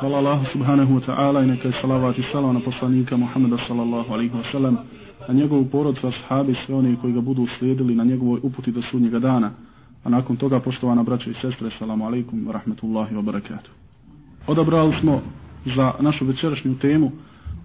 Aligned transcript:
Hvala 0.00 0.18
Allahu 0.18 0.46
subhanahu 0.52 0.94
wa 0.94 1.00
ta'ala 1.06 1.42
i 1.42 1.46
neka 1.46 1.68
je 1.68 1.74
salavat 1.80 2.18
i 2.18 2.22
salam 2.32 2.54
na 2.54 2.60
poslanika 2.60 3.16
Muhammeda 3.16 3.56
sallallahu 3.68 4.12
alaihi 4.14 4.30
wa 4.30 4.52
sallam, 4.52 4.78
na 5.28 5.34
njegovu 5.34 5.64
porodcu, 5.64 6.06
ashabi, 6.06 6.54
sve 6.66 6.74
oni 6.74 6.96
koji 7.00 7.12
ga 7.12 7.20
budu 7.20 7.46
slijedili 7.58 7.94
na 7.94 8.04
njegovoj 8.04 8.40
uputi 8.42 8.72
do 8.72 8.82
sudnjega 8.82 9.18
dana. 9.18 9.50
A 10.04 10.08
nakon 10.08 10.36
toga, 10.36 10.60
poštovana 10.60 11.02
braćo 11.02 11.30
i 11.30 11.34
sestre, 11.34 11.70
salamu 11.78 12.06
alaikum 12.06 12.46
wa 12.46 12.52
rahmetullahi 12.52 13.14
wa 13.14 13.22
barakatuh. 13.22 13.70
Odabrali 14.46 14.96
smo 15.00 15.20
za 15.76 15.92
našu 16.00 16.24
večerašnju 16.24 16.78
temu 16.78 17.10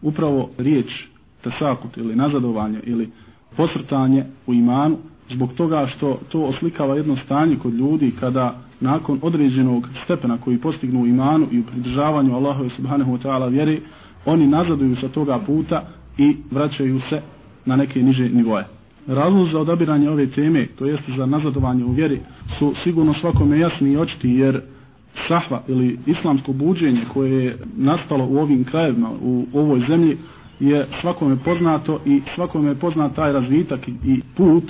upravo 0.02 0.50
riječ 0.58 1.06
tesakut 1.44 1.98
ili 1.98 2.16
nazadovanje 2.16 2.80
ili 2.84 3.10
posrtanje 3.58 4.26
u 4.48 4.54
imanu 4.54 4.98
zbog 5.30 5.54
toga 5.54 5.88
što 5.96 6.20
to 6.30 6.42
oslikava 6.42 6.96
jedno 6.96 7.16
stanje 7.26 7.56
kod 7.56 7.74
ljudi 7.74 8.12
kada 8.20 8.62
nakon 8.84 9.20
određenog 9.22 9.88
stepena 10.04 10.38
koji 10.38 10.58
postignu 10.58 11.02
u 11.02 11.08
imanu 11.08 11.48
i 11.52 11.60
u 11.60 11.64
pridržavanju 11.64 12.36
Allahove 12.36 12.70
subhanahu 12.70 13.12
wa 13.12 13.22
ta'ala 13.24 13.52
vjeri, 13.52 13.82
oni 14.26 14.48
nazaduju 14.48 14.96
sa 14.96 15.08
toga 15.08 15.40
puta 15.40 15.84
i 16.18 16.38
vraćaju 16.52 17.02
se 17.10 17.22
na 17.66 17.76
neke 17.76 18.04
niže 18.04 18.30
nivoje. 18.30 18.66
Razlog 19.08 19.50
za 19.52 19.60
odabiranje 19.60 20.10
ove 20.10 20.28
teme, 20.28 20.68
to 20.80 20.86
jest 20.86 21.04
za 21.18 21.26
nazadovanje 21.26 21.84
u 21.84 21.92
vjeri, 21.92 22.20
su 22.60 22.74
sigurno 22.84 23.14
svakome 23.14 23.60
jasni 23.60 23.92
i 23.92 23.98
očiti, 23.98 24.30
jer 24.30 24.62
sahva 25.28 25.62
ili 25.68 26.00
islamsko 26.06 26.54
buđenje 26.54 27.02
koje 27.14 27.46
je 27.46 27.58
nastalo 27.78 28.26
u 28.26 28.38
ovim 28.38 28.64
krajevima, 28.64 29.10
u 29.22 29.46
ovoj 29.54 29.84
zemlji, 29.88 30.18
je 30.60 30.88
svakome 31.02 31.36
poznato 31.46 32.00
i 32.06 32.22
svakome 32.36 32.70
je 32.70 32.76
poznat 32.76 33.16
taj 33.16 33.32
razvitak 33.32 33.88
i 33.88 34.22
put 34.38 34.64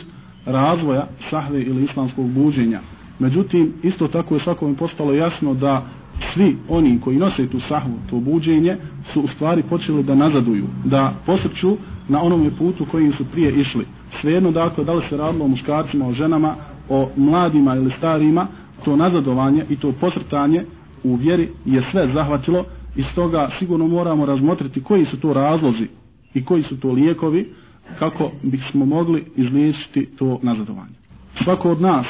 razvoja 0.45 1.07
sahve 1.29 1.61
ili 1.61 1.83
islamskog 1.83 2.31
buđenja. 2.31 2.79
Međutim, 3.23 3.73
isto 3.83 4.07
tako 4.07 4.35
je 4.35 4.43
svakome 4.43 4.75
postalo 4.75 5.13
jasno 5.13 5.53
da 5.53 5.85
svi 6.33 6.57
oni 6.69 6.99
koji 7.03 7.17
nose 7.17 7.47
tu 7.47 7.59
sahvu, 7.59 7.93
to 8.09 8.19
buđenje, 8.19 8.77
su 9.13 9.21
u 9.21 9.27
stvari 9.27 9.63
počeli 9.69 10.03
da 10.03 10.15
nazaduju, 10.15 10.65
da 10.85 11.13
posrću 11.25 11.77
na 12.07 12.21
onome 12.21 12.51
putu 12.57 12.85
kojim 12.91 13.13
su 13.13 13.25
prije 13.31 13.51
išli. 13.61 13.85
Svejedno 14.21 14.51
dakle, 14.51 14.83
da 14.83 14.93
li 14.93 15.03
se 15.09 15.17
radilo 15.17 15.45
o 15.45 15.47
muškarcima, 15.47 16.07
o 16.07 16.13
ženama, 16.13 16.55
o 16.89 17.09
mladima 17.15 17.75
ili 17.75 17.93
starima, 17.97 18.47
to 18.85 18.95
nazadovanje 18.95 19.65
i 19.69 19.75
to 19.75 19.91
posrtanje 19.91 20.65
u 21.03 21.15
vjeri 21.15 21.49
je 21.65 21.83
sve 21.91 22.09
zahvatilo 22.13 22.65
i 22.95 23.03
stoga 23.11 23.49
sigurno 23.59 23.87
moramo 23.87 24.25
razmotriti 24.25 24.83
koji 24.83 25.05
su 25.05 25.19
to 25.19 25.33
razlozi 25.33 25.87
i 26.33 26.45
koji 26.45 26.63
su 26.63 26.79
to 26.79 26.91
lijekovi 26.91 27.53
kako 27.99 28.31
bismo 28.41 28.85
mogli 28.85 29.23
izliječiti 29.35 30.05
to 30.17 30.39
nazadovanje. 30.41 30.95
Svako 31.43 31.71
od 31.71 31.81
nas 31.81 32.05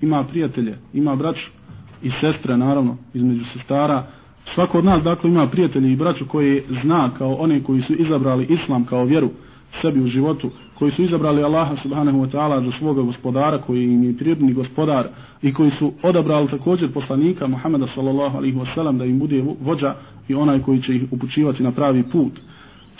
ima 0.00 0.24
prijatelje, 0.24 0.78
ima 0.92 1.16
braću 1.16 1.50
i 2.02 2.10
sestre 2.20 2.56
naravno 2.56 2.96
između 3.14 3.44
sestara. 3.52 4.06
Svako 4.54 4.78
od 4.78 4.84
nas 4.84 5.02
dakle 5.02 5.30
ima 5.30 5.46
prijatelje 5.46 5.92
i 5.92 5.96
braću 5.96 6.26
koji 6.28 6.62
zna 6.82 7.10
kao 7.18 7.34
one 7.34 7.62
koji 7.62 7.82
su 7.82 7.94
izabrali 7.94 8.46
islam 8.50 8.84
kao 8.84 9.04
vjeru 9.04 9.30
sebi 9.82 10.00
u 10.00 10.06
životu, 10.06 10.50
koji 10.78 10.92
su 10.92 11.02
izabrali 11.02 11.42
Allaha 11.42 11.76
subhanahu 11.82 12.18
wa 12.18 12.30
ta'ala 12.30 12.64
za 12.64 12.78
svoga 12.78 13.02
gospodara 13.02 13.58
koji 13.58 13.84
im 13.84 14.04
je 14.04 14.16
prirodni 14.16 14.52
gospodar 14.52 15.08
i 15.42 15.52
koji 15.52 15.70
su 15.78 15.92
odabrali 16.02 16.48
također 16.48 16.92
poslanika 16.92 17.46
Muhammeda 17.46 17.86
sallallahu 17.94 18.36
alaihi 18.36 18.56
wa 18.58 18.74
sallam 18.74 18.98
da 18.98 19.04
im 19.04 19.18
bude 19.18 19.44
vođa 19.60 19.94
i 20.28 20.34
onaj 20.34 20.62
koji 20.62 20.82
će 20.82 20.96
ih 20.96 21.02
upućivati 21.10 21.62
na 21.62 21.72
pravi 21.72 22.02
put. 22.02 22.32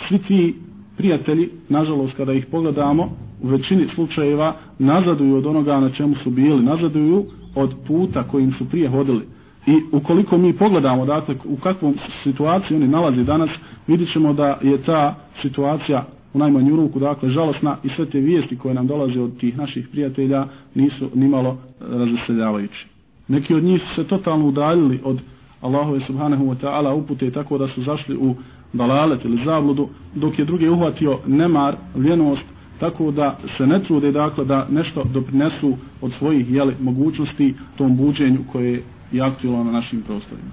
Svi 0.07 0.17
ti 0.17 0.55
prijatelji, 0.97 1.49
nažalost 1.69 2.17
kada 2.17 2.33
ih 2.33 2.45
pogledamo, 2.45 3.09
u 3.41 3.47
većini 3.47 3.87
slučajeva 3.95 4.55
nazaduju 4.79 5.35
od 5.35 5.45
onoga 5.45 5.79
na 5.79 5.89
čemu 5.89 6.15
su 6.15 6.29
bili, 6.29 6.63
nazaduju 6.63 7.25
od 7.55 7.75
puta 7.87 8.23
kojim 8.23 8.51
su 8.51 8.69
prije 8.69 8.89
hodili. 8.89 9.25
I 9.67 9.81
ukoliko 9.91 10.37
mi 10.37 10.53
pogledamo 10.53 11.05
dakle, 11.05 11.35
u 11.45 11.55
kakvom 11.55 11.95
situaciji 12.23 12.77
oni 12.77 12.87
nalazi 12.87 13.23
danas, 13.23 13.49
vidit 13.87 14.09
da 14.35 14.59
je 14.61 14.77
ta 14.77 15.15
situacija 15.41 16.05
u 16.33 16.39
najmanju 16.39 16.75
ruku, 16.75 16.99
dakle, 16.99 17.29
žalosna 17.29 17.77
i 17.83 17.89
sve 17.89 18.05
te 18.05 18.19
vijesti 18.19 18.57
koje 18.57 18.73
nam 18.73 18.87
dolaze 18.87 19.21
od 19.21 19.39
tih 19.39 19.57
naših 19.57 19.87
prijatelja 19.87 20.47
nisu 20.75 21.09
nimalo 21.15 21.49
e, 21.49 21.83
razveseljavajući. 21.97 22.87
Neki 23.27 23.53
od 23.53 23.63
njih 23.63 23.81
su 23.81 23.95
se 23.95 24.07
totalno 24.07 24.47
udaljili 24.47 24.99
od 25.03 25.21
Allahove 25.61 25.99
subhanahu 25.99 26.45
wa 26.45 26.55
ta'ala 26.61 26.93
upute 26.93 27.31
tako 27.31 27.57
da 27.57 27.67
su 27.67 27.81
zašli 27.81 28.17
u 28.17 28.35
dalalet 28.73 29.25
ili 29.25 29.45
zabludu, 29.45 29.89
dok 30.15 30.39
je 30.39 30.45
drugi 30.45 30.69
uhvatio 30.69 31.19
nemar, 31.27 31.75
ljenost, 31.95 32.43
tako 32.79 33.11
da 33.11 33.37
se 33.57 33.67
ne 33.67 33.83
trude 33.83 34.11
dakle 34.11 34.45
da 34.45 34.67
nešto 34.69 35.03
doprinesu 35.03 35.77
od 36.01 36.13
svojih 36.19 36.51
jeli, 36.51 36.75
mogućnosti 36.79 37.53
tom 37.77 37.97
buđenju 37.97 38.39
koje 38.51 38.83
je 39.11 39.21
aktualno 39.21 39.63
na 39.63 39.71
našim 39.71 40.01
prostorima. 40.01 40.49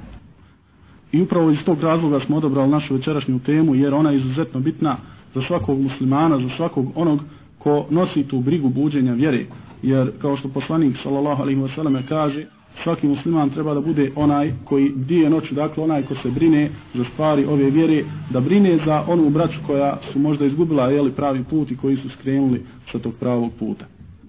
I 1.12 1.22
upravo 1.22 1.50
iz 1.50 1.58
tog 1.64 1.82
razloga 1.82 2.20
smo 2.20 2.36
odabrali 2.36 2.70
našu 2.70 2.94
večerašnju 2.94 3.38
temu 3.38 3.74
jer 3.74 3.94
ona 3.94 4.10
je 4.10 4.16
izuzetno 4.16 4.60
bitna 4.60 4.96
za 5.34 5.42
svakog 5.42 5.80
muslimana, 5.80 6.38
za 6.38 6.56
svakog 6.56 6.86
onog 6.94 7.20
ko 7.58 7.86
nosi 7.90 8.22
tu 8.22 8.40
brigu 8.40 8.68
buđenja 8.68 9.12
vjere. 9.12 9.46
Jer 9.82 10.10
kao 10.20 10.36
što 10.36 10.48
poslanik 10.48 10.96
sallallahu 11.02 11.42
alaihi 11.42 11.60
wa 11.60 11.74
sallam 11.74 12.02
kaže, 12.08 12.44
svaki 12.82 13.06
musliman 13.06 13.50
treba 13.50 13.74
da 13.74 13.80
bude 13.80 14.12
onaj 14.16 14.52
koji 14.64 14.92
dije 14.96 15.30
noću, 15.30 15.54
dakle 15.54 15.84
onaj 15.84 16.02
ko 16.02 16.14
se 16.14 16.30
brine 16.30 16.70
za 16.94 17.04
stvari 17.12 17.44
ove 17.44 17.70
vjere, 17.70 18.04
da 18.30 18.40
brine 18.40 18.78
za 18.84 19.04
onu 19.08 19.30
braću 19.30 19.58
koja 19.66 19.98
su 20.12 20.18
možda 20.18 20.46
izgubila 20.46 20.90
jeli, 20.90 21.12
pravi 21.12 21.44
put 21.44 21.70
i 21.70 21.76
koji 21.76 21.96
su 21.96 22.08
skrenuli 22.08 22.62
sa 22.92 22.98
tog 22.98 23.12
pravog 23.20 23.52
puta. 23.58 23.84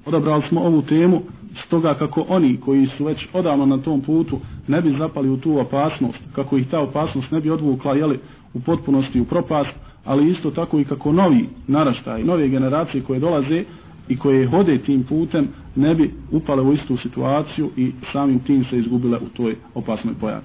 Odabrali 0.06 0.44
smo 0.50 0.62
ovu 0.62 0.82
temu 0.82 1.22
stoga 1.66 1.94
kako 1.94 2.26
oni 2.30 2.58
koji 2.58 2.88
su 2.98 3.06
već 3.06 3.28
odavno 3.34 3.66
na 3.66 3.78
tom 3.78 4.02
putu 4.02 4.40
ne 4.68 4.82
bi 4.82 4.96
zapali 4.98 5.30
u 5.30 5.38
tu 5.38 5.60
opasnost, 5.60 6.20
kako 6.36 6.58
ih 6.58 6.68
ta 6.68 6.80
opasnost 6.80 7.32
ne 7.32 7.42
bi 7.42 7.50
odvukla 7.50 7.96
jeli, 7.96 8.20
u 8.54 8.60
potpunosti 8.60 9.22
u 9.22 9.26
propast, 9.26 9.74
ali 10.06 10.32
isto 10.32 10.52
tako 10.52 10.80
i 10.80 10.86
kako 10.86 11.12
novi 11.12 11.50
naraštaj, 11.68 12.24
nove 12.24 12.50
generacije 12.50 13.04
koje 13.04 13.20
dolaze 13.20 13.64
i 14.10 14.18
koje 14.18 14.48
hode 14.48 14.78
tim 14.78 15.04
putem 15.04 15.48
ne 15.76 15.96
bi 15.96 16.14
upale 16.32 16.62
u 16.62 16.74
istu 16.74 16.98
situaciju 16.98 17.72
i 17.78 17.92
samim 18.14 18.40
tim 18.40 18.66
se 18.70 18.78
izgubile 18.78 19.18
u 19.18 19.30
toj 19.38 19.56
opasnoj 19.76 20.14
pojavi. 20.20 20.44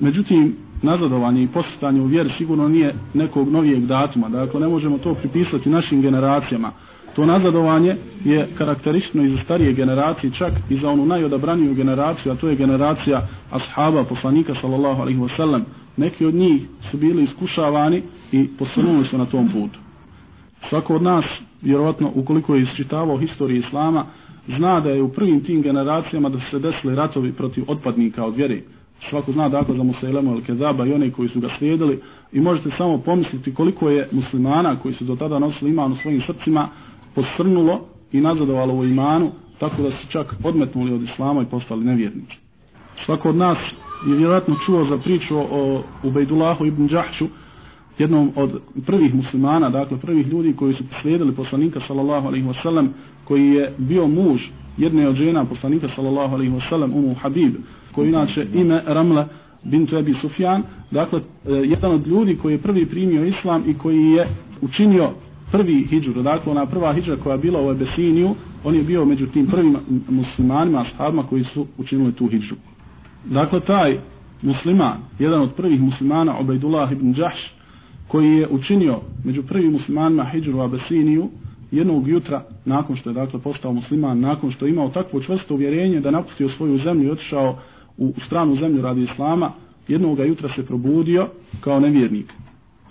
Međutim, 0.00 0.56
nazadovanje 0.82 1.42
i 1.42 1.48
postanje 1.48 2.00
u 2.00 2.04
vjeri 2.04 2.30
sigurno 2.38 2.68
nije 2.68 2.94
nekog 3.14 3.48
novijeg 3.48 3.86
datuma, 3.86 4.28
dakle 4.28 4.60
ne 4.60 4.68
možemo 4.68 4.98
to 4.98 5.14
pripisati 5.14 5.70
našim 5.70 6.02
generacijama. 6.02 6.72
To 7.16 7.26
nazadovanje 7.26 7.96
je 8.24 8.48
karakteristično 8.58 9.24
i 9.24 9.30
za 9.30 9.38
starije 9.44 9.72
generacije, 9.72 10.32
čak 10.38 10.52
i 10.70 10.76
za 10.76 10.90
onu 10.90 11.06
najodabraniju 11.06 11.74
generaciju, 11.74 12.32
a 12.32 12.36
to 12.36 12.48
je 12.48 12.56
generacija 12.56 13.28
ashaba, 13.50 14.04
poslanika 14.04 14.54
sallallahu 14.60 15.00
alaihi 15.02 15.20
wasallam. 15.20 15.62
Neki 15.96 16.26
od 16.26 16.34
njih 16.34 16.62
su 16.90 16.96
bili 16.96 17.22
iskušavani 17.22 18.02
i 18.32 18.48
posunuli 18.58 19.04
su 19.04 19.18
na 19.18 19.26
tom 19.26 19.48
putu. 19.52 19.78
Svako 20.68 20.94
od 20.94 21.02
nas, 21.02 21.24
vjerovatno, 21.62 22.12
ukoliko 22.14 22.54
je 22.54 22.62
isčitavao 22.62 23.18
historiju 23.18 23.58
Islama, 23.58 24.06
zna 24.56 24.80
da 24.80 24.90
je 24.90 25.02
u 25.02 25.12
prvim 25.12 25.44
tim 25.44 25.62
generacijama 25.62 26.28
da 26.28 26.38
su 26.38 26.50
se 26.50 26.58
desili 26.58 26.94
ratovi 26.94 27.32
protiv 27.32 27.64
otpadnika 27.68 28.24
od 28.24 28.36
vjere. 28.36 28.60
Svako 29.10 29.32
zna 29.32 29.48
dakle 29.48 29.76
za 29.76 29.82
Musailemu 29.82 30.32
ili 30.32 30.42
Kezaba 30.42 30.86
i 30.86 30.92
one 30.92 31.10
koji 31.10 31.28
su 31.28 31.40
ga 31.40 31.48
slijedili 31.58 32.00
i 32.32 32.40
možete 32.40 32.70
samo 32.78 32.98
pomisliti 32.98 33.54
koliko 33.54 33.90
je 33.90 34.08
muslimana 34.12 34.76
koji 34.76 34.94
su 34.94 35.04
do 35.04 35.16
tada 35.16 35.38
nosili 35.38 35.70
iman 35.70 35.92
u 35.92 35.96
svojim 35.96 36.22
srcima 36.26 36.68
posrnulo 37.14 37.80
i 38.12 38.20
nazadovalo 38.20 38.74
u 38.74 38.84
imanu 38.84 39.32
tako 39.58 39.82
da 39.82 39.90
su 39.90 40.08
čak 40.08 40.34
odmetnuli 40.44 40.92
od 40.92 41.02
Islama 41.02 41.42
i 41.42 41.46
postali 41.50 41.84
nevjernici. 41.84 42.36
Svako 43.04 43.28
od 43.28 43.36
nas 43.36 43.58
je 44.06 44.16
vjerojatno 44.16 44.56
čuo 44.66 44.84
za 44.84 44.98
priču 44.98 45.38
o 45.38 45.82
Ubejdullahu 46.02 46.66
ibn 46.66 46.86
Đahću, 46.86 47.26
jednom 48.00 48.32
od 48.36 48.60
prvih 48.86 49.14
muslimana, 49.14 49.70
dakle 49.70 49.98
prvih 49.98 50.26
ljudi 50.26 50.52
koji 50.52 50.74
su 50.74 50.84
slijedili 51.02 51.34
poslanika 51.34 51.80
sallallahu 51.86 52.26
alaihi 52.28 52.46
wasallam, 52.46 52.88
koji 53.24 53.48
je 53.48 53.72
bio 53.78 54.06
muž 54.06 54.40
jedne 54.76 55.08
od 55.08 55.16
žena 55.16 55.44
poslanika 55.44 55.88
sallallahu 55.96 56.34
alaihi 56.34 56.52
wasallam, 56.52 56.94
umu 56.94 57.14
Habib, 57.14 57.54
koji 57.92 58.08
inače 58.08 58.46
ime 58.54 58.82
Ramla 58.86 59.28
bintu 59.64 59.96
Ebi 59.96 60.14
Sufjan, 60.14 60.62
dakle 60.90 61.20
e, 61.20 61.52
jedan 61.52 61.92
od 61.92 62.06
ljudi 62.06 62.36
koji 62.36 62.52
je 62.52 62.58
prvi 62.58 62.86
primio 62.86 63.24
islam 63.24 63.62
i 63.66 63.74
koji 63.74 64.10
je 64.10 64.28
učinio 64.60 65.10
prvi 65.52 65.86
hijđur, 65.90 66.22
dakle 66.22 66.52
ona 66.52 66.66
prva 66.66 66.92
hijđra 66.92 67.16
koja 67.16 67.32
je 67.32 67.38
bila 67.38 67.66
u 67.66 67.70
Ebesiniju, 67.70 68.34
on 68.64 68.74
je 68.74 68.82
bio 68.82 69.04
među 69.04 69.26
tim 69.26 69.46
prvim 69.46 69.76
muslimanima, 70.08 70.80
ashabima 70.80 71.22
koji 71.22 71.44
su 71.44 71.66
učinili 71.78 72.12
tu 72.12 72.26
hijđru. 72.26 72.56
Dakle, 73.24 73.60
taj 73.60 73.98
musliman, 74.42 74.98
jedan 75.18 75.40
od 75.40 75.54
prvih 75.54 75.80
muslimana, 75.80 76.38
Obejdullah 76.38 76.92
ibn 76.92 77.12
Đahš, 77.12 77.59
koji 78.10 78.36
je 78.36 78.48
učinio 78.48 79.00
među 79.24 79.42
prvim 79.42 79.72
muslimanima 79.72 80.24
Hidžru 80.24 80.60
Abesiniju, 80.60 81.28
jednog 81.70 82.08
jutra, 82.08 82.44
nakon 82.64 82.96
što 82.96 83.10
je 83.10 83.14
dakle 83.14 83.40
postao 83.40 83.72
musliman, 83.72 84.20
nakon 84.20 84.50
što 84.50 84.66
je 84.66 84.70
imao 84.70 84.88
takvo 84.88 85.20
čvrsto 85.20 85.54
uvjerenje 85.54 86.00
da 86.00 86.10
napustio 86.10 86.48
svoju 86.48 86.78
zemlju 86.78 87.08
i 87.08 87.10
otišao 87.10 87.58
u 87.98 88.12
stranu 88.26 88.56
zemlju 88.56 88.82
radi 88.82 89.02
islama, 89.02 89.52
jednog 89.88 90.18
jutra 90.18 90.48
se 90.56 90.66
probudio 90.66 91.28
kao 91.60 91.80
nevjernik. 91.80 92.32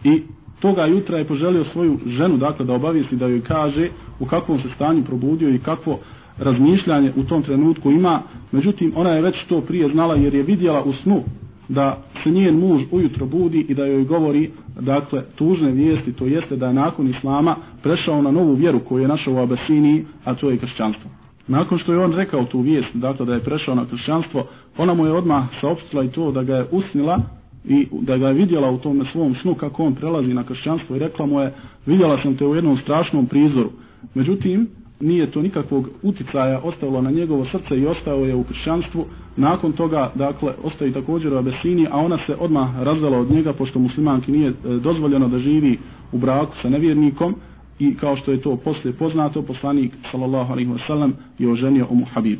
I 0.03 0.21
toga 0.59 0.85
jutra 0.85 1.17
je 1.17 1.27
poželio 1.27 1.63
svoju 1.63 1.99
ženu, 2.05 2.37
dakle, 2.37 2.65
da 2.65 2.73
obavijesti 2.73 3.15
da 3.15 3.27
joj 3.27 3.41
kaže 3.41 3.89
u 4.19 4.25
kakvom 4.25 4.59
se 4.59 4.69
stanju 4.75 5.03
probudio 5.03 5.49
i 5.49 5.59
kakvo 5.59 5.99
razmišljanje 6.37 7.13
u 7.15 7.23
tom 7.23 7.43
trenutku 7.43 7.91
ima. 7.91 8.21
Međutim, 8.51 8.93
ona 8.95 9.09
je 9.09 9.21
već 9.21 9.35
to 9.49 9.61
prije 9.61 9.89
znala 9.89 10.15
jer 10.15 10.35
je 10.35 10.43
vidjela 10.43 10.83
u 10.83 10.93
snu 10.93 11.23
da 11.69 11.97
se 12.23 12.29
njen 12.29 12.59
muž 12.59 12.81
ujutro 12.91 13.25
budi 13.25 13.65
i 13.69 13.73
da 13.73 13.85
joj 13.85 14.03
govori 14.03 14.51
dakle 14.79 15.23
tužne 15.35 15.71
vijesti, 15.71 16.13
to 16.13 16.25
jeste 16.25 16.55
da 16.55 16.67
je 16.67 16.73
nakon 16.73 17.09
Islama 17.09 17.55
prešao 17.83 18.21
na 18.21 18.31
novu 18.31 18.53
vjeru 18.53 18.79
koju 18.79 19.01
je 19.01 19.07
našao 19.07 19.33
u 19.33 19.37
Abesiniji, 19.37 20.05
a 20.25 20.35
to 20.35 20.49
je 20.49 20.57
kršćanstvo. 20.57 21.11
Nakon 21.47 21.79
što 21.79 21.93
je 21.93 21.99
on 21.99 22.13
rekao 22.13 22.45
tu 22.45 22.59
vijest, 22.59 22.87
dakle 22.93 23.25
da 23.25 23.33
je 23.33 23.43
prešao 23.43 23.75
na 23.75 23.85
kršćanstvo, 23.85 24.47
ona 24.77 24.93
mu 24.93 25.05
je 25.05 25.13
odmah 25.13 25.45
saopštila 25.61 26.03
i 26.03 26.11
to 26.11 26.31
da 26.31 26.43
ga 26.43 26.55
je 26.55 26.65
usnila 26.71 27.21
i 27.65 27.87
da 27.91 28.17
ga 28.17 28.27
je 28.27 28.33
vidjela 28.33 28.71
u 28.71 28.77
tom 28.77 29.05
svom 29.11 29.35
snu 29.35 29.53
kako 29.53 29.83
on 29.83 29.95
prelazi 29.95 30.33
na 30.33 30.43
kršćanstvo 30.43 30.95
i 30.95 30.99
rekla 30.99 31.25
mu 31.25 31.39
je 31.39 31.53
vidjela 31.85 32.21
sam 32.23 32.37
te 32.37 32.45
u 32.45 32.55
jednom 32.55 32.77
strašnom 32.77 33.27
prizoru. 33.27 33.69
Međutim, 34.13 34.67
nije 34.99 35.31
to 35.31 35.41
nikakvog 35.41 35.89
uticaja 36.03 36.59
ostavilo 36.63 37.01
na 37.01 37.11
njegovo 37.11 37.45
srce 37.45 37.77
i 37.77 37.85
ostao 37.85 38.25
je 38.25 38.35
u 38.35 38.43
kršćanstvu. 38.43 39.05
Nakon 39.37 39.71
toga, 39.71 40.11
dakle, 40.15 40.53
ostaje 40.63 40.93
također 40.93 41.33
u 41.33 41.37
Abesini, 41.37 41.87
a 41.91 41.97
ona 41.97 42.17
se 42.25 42.35
odmah 42.39 42.81
razvela 42.81 43.17
od 43.19 43.31
njega, 43.31 43.53
pošto 43.53 43.79
muslimanki 43.79 44.31
nije 44.31 44.49
e, 44.49 44.53
dozvoljeno 44.63 45.27
da 45.27 45.39
živi 45.39 45.79
u 46.11 46.17
braku 46.17 46.53
sa 46.61 46.69
nevjernikom 46.69 47.35
i 47.79 47.95
kao 47.95 48.17
što 48.17 48.31
je 48.31 48.41
to 48.41 48.55
poslije 48.55 48.93
poznato, 48.93 49.41
poslanik, 49.41 49.93
sallallahu 50.11 50.51
alaihi 50.51 50.71
wasallam, 50.71 51.11
je 51.39 51.51
oženio 51.51 51.87
Umu 51.89 52.05
Habib. 52.05 52.39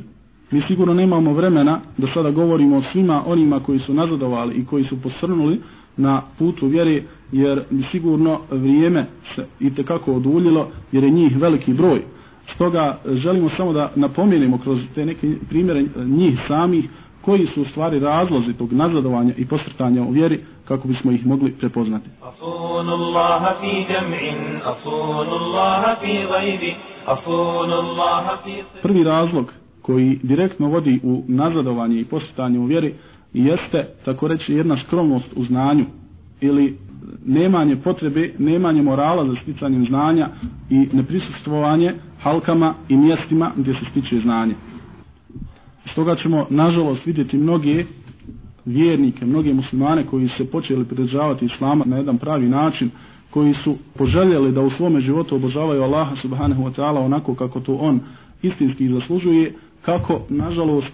Mi 0.51 0.61
sigurno 0.67 0.94
nemamo 0.94 1.33
vremena 1.33 1.79
da 1.97 2.07
sada 2.13 2.31
govorimo 2.31 2.77
o 2.77 2.83
svima 2.91 3.23
onima 3.25 3.59
koji 3.59 3.79
su 3.79 3.94
nazadovali 3.94 4.56
i 4.56 4.65
koji 4.65 4.83
su 4.83 5.01
posrnuli 5.01 5.61
na 5.97 6.21
putu 6.38 6.67
vjere, 6.67 7.03
jer 7.31 7.63
bi 7.69 7.83
sigurno 7.91 8.39
vrijeme 8.51 9.06
se 9.35 9.45
i 9.59 9.75
tekako 9.75 10.13
oduljilo, 10.13 10.67
jer 10.91 11.03
je 11.03 11.09
njih 11.09 11.38
veliki 11.38 11.73
broj. 11.73 12.01
Stoga 12.56 12.98
želimo 13.06 13.50
samo 13.57 13.74
da 13.74 13.92
napomenemo 13.96 14.57
kroz 14.57 14.80
te 14.96 15.06
neke 15.06 15.36
primjere 15.50 15.86
njih 16.06 16.40
samih 16.48 16.90
koji 17.22 17.46
su 17.46 17.62
u 17.62 17.66
stvari 17.66 18.00
razlozi 18.00 18.54
tog 18.54 18.74
nazadovanja 18.74 19.34
i 19.38 19.46
posrtanja 19.46 20.04
u 20.04 20.12
vjeri 20.12 20.40
kako 20.68 20.88
bismo 20.88 21.12
ih 21.12 21.25
mogli 21.25 21.51
prepoznati. 21.51 22.10
Prvi 28.81 29.04
razlog 29.04 29.54
koji 29.81 30.19
direktno 30.24 30.68
vodi 30.68 31.00
u 31.04 31.24
nazadovanje 31.28 32.00
i 32.00 32.06
posrtanje 32.06 32.60
u 32.60 32.66
vjeri 32.66 32.94
jeste, 33.34 33.88
tako 34.06 34.28
reći, 34.28 34.54
jedna 34.54 34.78
skromnost 34.86 35.28
u 35.36 35.44
znanju 35.44 35.86
ili 36.42 36.78
nemanje 37.25 37.75
potrebe, 37.75 38.34
nemanje 38.40 38.81
morala 38.81 39.25
za 39.25 39.36
sticanjem 39.42 39.86
znanja 39.86 40.30
i 40.69 40.88
neprisustvovanje 40.94 41.94
halkama 42.21 42.74
i 42.89 42.98
mjestima 42.98 43.51
gdje 43.56 43.74
se 43.74 43.80
stiče 43.92 44.19
znanje. 44.19 44.56
Stoga 45.92 46.16
ćemo, 46.16 46.48
nažalost, 46.50 47.06
vidjeti 47.06 47.38
mnoge 47.38 47.86
vjernike, 48.66 49.25
mnoge 49.25 49.54
muslimane 49.54 50.06
koji 50.06 50.30
se 50.38 50.45
počeli 50.45 50.86
pridržavati 50.86 51.45
islama 51.45 51.86
na 51.86 51.98
jedan 51.98 52.18
pravi 52.18 52.50
način, 52.50 52.89
koji 53.30 53.54
su 53.54 53.77
poželjeli 53.98 54.51
da 54.51 54.62
u 54.62 54.69
svome 54.69 55.01
životu 55.01 55.36
obožavaju 55.36 55.83
Allaha 55.83 56.16
subhanahu 56.16 56.63
wa 56.63 56.75
ta'ala 56.75 57.06
onako 57.06 57.36
kako 57.36 57.60
to 57.60 57.75
on 57.75 58.00
istinski 58.42 58.89
zaslužuje, 58.89 59.54
kako, 59.81 60.21
nažalost, 60.30 60.92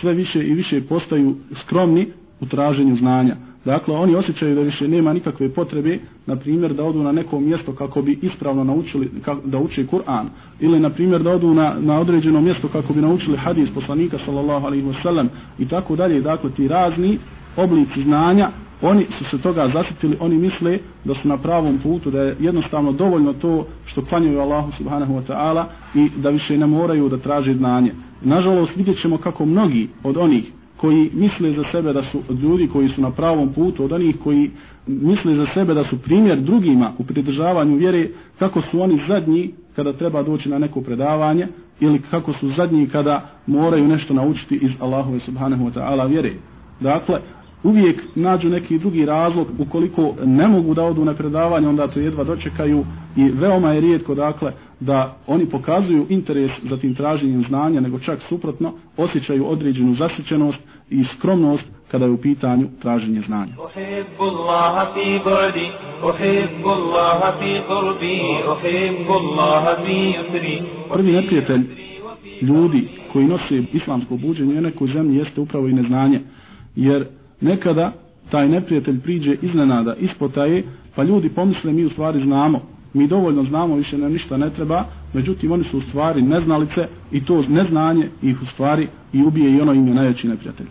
sve 0.00 0.14
više 0.14 0.46
i 0.46 0.54
više 0.54 0.80
postaju 0.80 1.36
skromni 1.60 2.06
u 2.40 2.46
traženju 2.46 2.96
znanja. 2.96 3.36
Dakle, 3.64 3.94
oni 3.94 4.14
osjećaju 4.14 4.54
da 4.54 4.60
više 4.60 4.88
nema 4.88 5.12
nikakve 5.12 5.48
potrebe, 5.48 5.98
na 6.26 6.36
primjer, 6.36 6.74
da 6.74 6.84
odu 6.84 7.02
na 7.02 7.12
neko 7.12 7.40
mjesto 7.40 7.72
kako 7.72 8.02
bi 8.02 8.18
ispravno 8.22 8.64
naučili 8.64 9.10
kako, 9.24 9.40
da 9.46 9.58
uče 9.58 9.86
Kur'an. 9.86 10.24
Ili, 10.60 10.80
na 10.80 10.90
primjer, 10.90 11.22
da 11.22 11.30
odu 11.30 11.54
na, 11.54 11.76
na 11.80 12.00
određeno 12.00 12.40
mjesto 12.40 12.68
kako 12.68 12.92
bi 12.92 13.00
naučili 13.00 13.36
hadis 13.36 13.70
poslanika, 13.74 14.18
sallallahu 14.24 14.66
alaihi 14.66 14.86
wa 14.86 15.02
sallam, 15.02 15.28
i 15.58 15.68
tako 15.68 15.96
dalje. 15.96 16.20
Dakle, 16.20 16.50
ti 16.50 16.68
razni 16.68 17.18
oblici 17.56 18.02
znanja, 18.02 18.50
oni 18.82 19.06
su 19.18 19.24
se 19.24 19.42
toga 19.42 19.68
zasjetili, 19.74 20.16
oni 20.20 20.38
misle 20.38 20.78
da 21.04 21.14
su 21.14 21.28
na 21.28 21.36
pravom 21.36 21.78
putu, 21.78 22.10
da 22.10 22.22
je 22.22 22.36
jednostavno 22.40 22.92
dovoljno 22.92 23.32
to 23.32 23.66
što 23.86 24.04
klanjaju 24.04 24.40
Allahu 24.40 24.72
subhanahu 24.78 25.14
wa 25.14 25.22
ta'ala 25.26 25.64
i 25.94 26.10
da 26.16 26.30
više 26.30 26.58
ne 26.58 26.66
moraju 26.66 27.08
da 27.08 27.18
traže 27.18 27.54
znanje. 27.54 27.92
Nažalost, 28.22 28.76
vidjet 28.76 29.00
ćemo 29.00 29.18
kako 29.18 29.46
mnogi 29.46 29.88
od 30.04 30.16
onih 30.16 30.52
koji 30.80 31.10
misle 31.14 31.52
za 31.52 31.64
sebe 31.72 31.92
da 31.92 32.02
su 32.02 32.22
ljudi 32.42 32.68
koji 32.68 32.88
su 32.88 33.00
na 33.00 33.10
pravom 33.10 33.52
putu, 33.52 33.84
od 33.84 33.92
onih 33.92 34.16
koji 34.24 34.50
misle 34.86 35.34
za 35.34 35.46
sebe 35.54 35.74
da 35.74 35.84
su 35.84 35.98
primjer 35.98 36.40
drugima 36.40 36.92
u 36.98 37.04
pridržavanju 37.04 37.76
vjere, 37.76 38.08
kako 38.38 38.62
su 38.70 38.80
oni 38.80 39.00
zadnji 39.08 39.50
kada 39.76 39.92
treba 39.92 40.22
doći 40.22 40.48
na 40.48 40.58
neko 40.58 40.80
predavanje 40.80 41.48
ili 41.80 42.02
kako 42.10 42.32
su 42.32 42.48
zadnji 42.56 42.88
kada 42.88 43.30
moraju 43.46 43.88
nešto 43.88 44.14
naučiti 44.14 44.54
iz 44.54 44.70
Allahove 44.80 45.20
subhanahu 45.20 45.64
wa 45.64 45.72
ta'ala 45.72 46.08
vjere. 46.08 46.32
Dakle, 46.80 47.20
uvijek 47.62 48.02
nađu 48.14 48.48
neki 48.48 48.78
drugi 48.78 49.04
razlog 49.06 49.46
ukoliko 49.58 50.14
ne 50.24 50.48
mogu 50.48 50.74
da 50.74 50.82
odu 50.82 51.04
na 51.04 51.14
predavanje 51.14 51.68
onda 51.68 51.88
to 51.88 52.00
jedva 52.00 52.24
dočekaju 52.24 52.84
i 53.16 53.30
veoma 53.30 53.72
je 53.72 53.80
rijetko 53.80 54.14
dakle 54.14 54.52
da 54.80 55.16
oni 55.26 55.46
pokazuju 55.46 56.06
interes 56.08 56.50
za 56.70 56.76
tim 56.76 56.94
traženjem 56.94 57.44
znanja 57.48 57.80
nego 57.80 57.98
čak 57.98 58.20
suprotno 58.28 58.72
osjećaju 58.96 59.46
određenu 59.46 59.94
zasićenost 59.94 60.58
i 60.90 61.04
skromnost 61.18 61.64
kada 61.90 62.04
je 62.04 62.10
u 62.10 62.20
pitanju 62.20 62.68
traženje 62.82 63.22
znanja. 63.26 63.52
Prvi 70.92 71.12
neprijatelj 71.12 71.60
ljudi 72.42 72.88
koji 73.12 73.26
nose 73.26 73.62
islamsko 73.72 74.16
buđenje 74.16 74.58
u 74.58 74.60
nekoj 74.60 74.88
zemlji 74.88 75.18
jeste 75.18 75.40
upravo 75.40 75.68
i 75.68 75.72
neznanje 75.72 76.20
jer 76.76 77.06
nekada 77.40 77.92
taj 78.30 78.48
neprijatelj 78.48 79.00
priđe 79.00 79.36
iznenada, 79.42 79.94
ispotaje, 79.94 80.64
pa 80.94 81.02
ljudi 81.02 81.28
pomisle 81.28 81.72
mi 81.72 81.84
u 81.84 81.90
stvari 81.90 82.20
znamo, 82.24 82.60
mi 82.94 83.06
dovoljno 83.06 83.44
znamo, 83.44 83.76
više 83.76 83.98
nam 83.98 84.12
ništa 84.12 84.36
ne 84.36 84.50
treba, 84.50 84.84
međutim 85.14 85.52
oni 85.52 85.64
su 85.64 85.78
u 85.78 85.82
stvari 85.82 86.22
neznalice 86.22 86.88
i 87.12 87.24
to 87.24 87.44
neznanje 87.48 88.08
ih 88.22 88.42
u 88.42 88.46
stvari 88.46 88.88
i 89.12 89.22
ubije 89.22 89.50
i 89.50 89.60
ono 89.60 89.72
im 89.72 89.88
je 89.88 89.94
najveći 89.94 90.28
neprijatelj. 90.28 90.66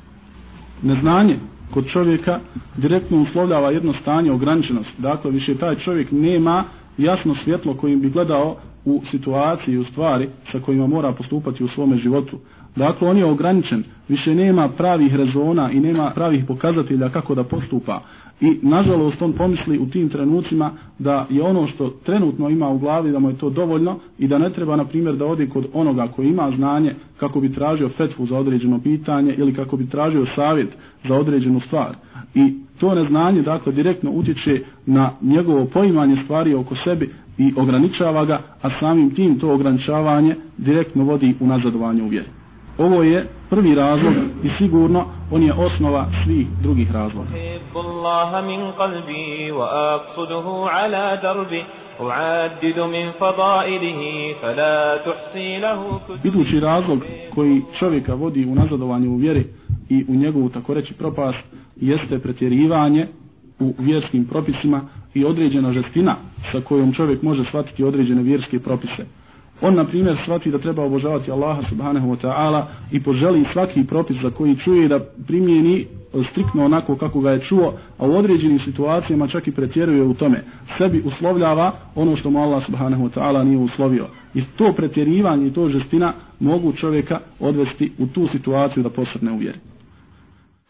Neznanje 0.81 1.38
kod 1.71 1.88
čovjeka 1.88 2.39
direktno 2.77 3.21
uslovljava 3.21 3.71
jedno 3.71 3.94
stanje 3.94 4.31
ograničenosti, 4.31 5.01
dakle 5.01 5.31
više 5.31 5.56
taj 5.56 5.75
čovjek 5.75 6.12
nema 6.12 6.63
jasno 6.98 7.36
svjetlo 7.44 7.74
kojim 7.74 8.01
bi 8.01 8.10
gledao 8.10 8.56
u 8.86 9.01
situaciji 9.12 9.77
u 9.77 9.83
stvari 9.83 10.30
sa 10.51 10.60
kojima 10.60 10.88
mora 10.88 11.12
postupati 11.12 11.63
u 11.63 11.68
svome 11.68 11.98
životu. 11.98 12.39
Dakle, 12.75 13.10
on 13.10 13.18
je 13.18 13.25
ograničen, 13.25 13.83
više 14.07 14.36
nema 14.36 14.69
pravih 14.69 15.15
rezona 15.15 15.72
i 15.72 15.80
nema 15.80 16.12
pravih 16.15 16.45
pokazatelja 16.48 17.10
kako 17.10 17.36
da 17.36 17.44
postupa. 17.44 18.01
I, 18.41 18.57
nažalost, 18.62 19.21
on 19.21 19.33
pomisli 19.33 19.80
u 19.80 19.86
tim 19.89 20.10
trenucima 20.10 20.72
da 21.00 21.27
je 21.29 21.43
ono 21.43 21.67
što 21.67 21.89
trenutno 21.89 22.50
ima 22.50 22.69
u 22.69 22.77
glavi, 22.77 23.12
da 23.12 23.19
mu 23.19 23.29
je 23.29 23.38
to 23.38 23.50
dovoljno 23.50 24.00
i 24.19 24.27
da 24.27 24.38
ne 24.38 24.50
treba, 24.53 24.75
na 24.75 24.86
primjer, 24.86 25.15
da 25.15 25.25
odi 25.25 25.50
kod 25.50 25.67
onoga 25.74 26.08
koji 26.08 26.27
ima 26.27 26.51
znanje 26.55 26.96
kako 27.17 27.39
bi 27.39 27.53
tražio 27.53 27.89
fetvu 27.89 28.25
za 28.25 28.38
određeno 28.38 28.79
pitanje 28.79 29.34
ili 29.38 29.53
kako 29.53 29.77
bi 29.77 29.89
tražio 29.89 30.25
savjet 30.36 30.69
za 31.08 31.15
određenu 31.15 31.60
stvar. 31.60 31.96
I 32.36 32.53
to 32.79 32.96
neznanje, 32.96 33.41
dakle, 33.41 33.72
direktno 33.74 34.12
utječe 34.12 34.62
na 34.86 35.12
njegovo 35.22 35.65
poimanje 35.65 36.22
stvari 36.24 36.53
oko 36.53 36.75
sebi 36.75 37.10
i 37.38 37.53
ograničava 37.58 38.25
ga, 38.25 38.41
a 38.62 38.69
samim 38.79 39.15
tim 39.15 39.39
to 39.39 39.53
ograničavanje 39.53 40.36
direktno 40.58 41.03
vodi 41.03 41.36
u 41.39 41.48
nazadovanje 41.48 42.03
u 42.03 42.08
vjeri. 42.08 42.38
Ovo 42.79 43.03
je 43.03 43.27
prvi 43.50 43.75
razlog 43.75 44.13
i 44.43 44.50
sigurno 44.57 45.05
on 45.31 45.43
je 45.43 45.53
osnova 45.53 46.07
svih 46.24 46.48
drugih 46.62 46.91
razloga. 46.91 47.29
Idući 56.24 56.59
razlog 56.59 57.00
koji 57.36 57.62
čovjeka 57.79 58.13
vodi 58.13 58.45
u 58.45 58.55
nazadovanju 58.55 59.12
u 59.12 59.17
vjeri 59.17 59.45
i 59.89 60.05
u 60.07 60.15
njegovu 60.15 60.50
tako 60.50 60.74
reći 60.74 60.93
propast 60.93 61.45
jeste 61.75 62.19
pretjerivanje 62.19 63.07
u 63.59 63.74
vjerskim 63.79 64.25
propisima 64.25 64.81
i 65.13 65.25
određena 65.25 65.74
žestina 65.74 66.15
sa 66.51 66.62
kojom 66.62 66.93
čovjek 66.93 67.21
može 67.21 67.43
shvatiti 67.43 67.83
određene 67.83 68.24
vjerske 68.24 68.59
propise. 68.59 69.19
On, 69.62 69.75
na 69.75 69.86
primjer, 69.86 70.18
shvati 70.24 70.51
da 70.51 70.58
treba 70.58 70.84
obožavati 70.84 71.32
Allaha 71.32 71.62
subhanahu 71.70 72.08
wa 72.08 72.18
ta'ala 72.22 72.66
i 72.92 73.04
poželi 73.04 73.46
svaki 73.54 73.84
propis 73.84 74.18
za 74.22 74.30
koji 74.30 74.56
čuje 74.56 74.88
da 74.88 75.00
primijeni 75.28 75.88
striktno 76.32 76.66
onako 76.66 76.96
kako 76.96 77.22
ga 77.22 77.32
je 77.32 77.39
čuo, 77.39 77.74
a 77.98 78.08
u 78.08 78.18
određenim 78.18 78.60
situacijama 78.60 79.28
čak 79.28 79.48
i 79.48 79.51
pretjeruje 79.51 80.04
u 80.04 80.13
tome. 80.13 80.44
Sebi 80.78 81.04
uslovljava 81.06 81.72
ono 81.96 82.16
što 82.16 82.30
mu 82.30 82.42
Allah 82.42 82.66
subhanahu 82.66 83.04
wa 83.04 83.20
ta'ala 83.20 83.44
nije 83.44 83.58
uslovio. 83.58 84.08
I 84.34 84.44
to 84.58 84.74
pretjerivanje 84.74 85.48
i 85.48 85.54
to 85.54 85.70
žestina 85.70 86.13
mogu 86.39 86.74
čovjeka 86.74 87.20
odvesti 87.39 87.92
u 87.98 88.08
tu 88.08 88.28
situaciju 88.28 88.84
da 88.84 88.89
posrne 88.89 89.32
u 89.32 89.38
vjeri. 89.38 89.58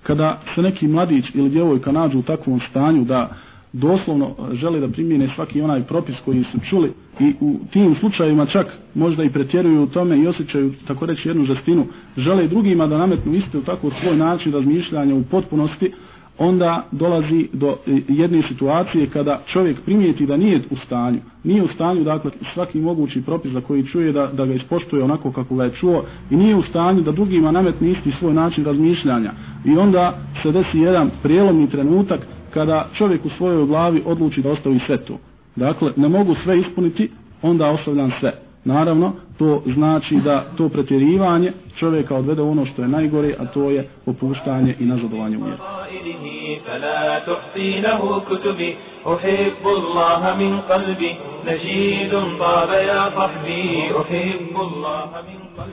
Kada 0.03 0.41
se 0.55 0.61
neki 0.61 0.87
mladić 0.87 1.25
ili 1.33 1.49
djevojka 1.49 1.91
nađu 1.91 2.19
u 2.19 2.23
takvom 2.23 2.59
stanju 2.69 3.05
da 3.05 3.29
doslovno 3.73 4.35
žele 4.53 4.79
da 4.79 4.87
primijene 4.87 5.31
svaki 5.35 5.61
onaj 5.61 5.83
propis 5.83 6.15
koji 6.25 6.43
su 6.43 6.59
čuli 6.69 6.93
i 7.19 7.33
u 7.39 7.59
tim 7.71 7.95
slučajevima 7.99 8.45
čak 8.45 8.67
možda 8.95 9.23
i 9.23 9.29
pretjeruju 9.29 9.83
u 9.83 9.87
tome 9.87 10.17
i 10.17 10.27
osjećaju 10.27 10.73
tako 10.87 11.05
reći 11.05 11.27
jednu 11.27 11.45
žestinu, 11.45 11.85
žele 12.17 12.47
drugima 12.47 12.87
da 12.87 12.97
nametnu 12.97 13.33
isto 13.33 13.61
tako 13.61 13.91
svoj 14.01 14.17
način 14.17 14.53
razmišljanja 14.53 15.15
u 15.15 15.23
potpunosti, 15.23 15.91
onda 16.39 16.87
dolazi 16.91 17.47
do 17.53 17.77
e, 17.87 18.01
jedne 18.07 18.43
situacije 18.47 19.07
kada 19.07 19.41
čovjek 19.47 19.81
primijeti 19.81 20.25
da 20.25 20.37
nije 20.37 20.61
u 20.69 20.75
stanju, 20.75 21.19
nije 21.43 21.63
u 21.63 21.67
stanju 21.67 22.03
dakle 22.03 22.31
svaki 22.53 22.81
mogući 22.81 23.21
propis 23.21 23.51
za 23.51 23.61
koji 23.61 23.85
čuje 23.85 24.11
da, 24.11 24.27
da 24.27 24.45
ga 24.45 24.53
ispoštuje 24.53 25.03
onako 25.03 25.31
kako 25.31 25.55
ga 25.55 25.63
je 25.63 25.73
čuo 25.73 26.03
i 26.31 26.35
nije 26.35 26.55
u 26.55 26.63
stanju 26.63 27.01
da 27.01 27.11
drugima 27.11 27.51
nametne 27.51 27.91
isti 27.91 28.11
svoj 28.19 28.33
način 28.33 28.65
razmišljanja. 28.65 29.31
I 29.65 29.77
onda 29.77 30.17
se 30.43 30.51
desi 30.51 30.77
jedan 30.77 31.09
prijelomni 31.23 31.69
trenutak 31.69 32.27
kada 32.53 32.87
čovjek 32.93 33.25
u 33.25 33.29
svojoj 33.29 33.65
glavi 33.65 34.03
odluči 34.05 34.41
da 34.41 34.51
ostavi 34.51 34.79
sve 34.85 34.97
to. 34.97 35.17
Dakle, 35.55 35.91
ne 35.95 36.07
mogu 36.07 36.35
sve 36.43 36.59
ispuniti, 36.59 37.11
onda 37.41 37.67
ostavljam 37.67 38.11
sve. 38.19 38.33
Naravno, 38.65 39.13
to 39.37 39.63
znači 39.73 40.15
da 40.15 40.45
to 40.57 40.69
pretjerivanje 40.69 41.53
čovjeka 41.75 42.15
odvede 42.15 42.41
ono 42.41 42.65
što 42.65 42.81
je 42.81 42.87
najgore, 42.87 43.35
a 43.39 43.45
to 43.45 43.69
je 43.69 43.87
opuštanje 44.05 44.75
i 44.79 44.85
nazadovanje 44.85 45.37
u 45.37 45.43
vjeru. 45.43 45.57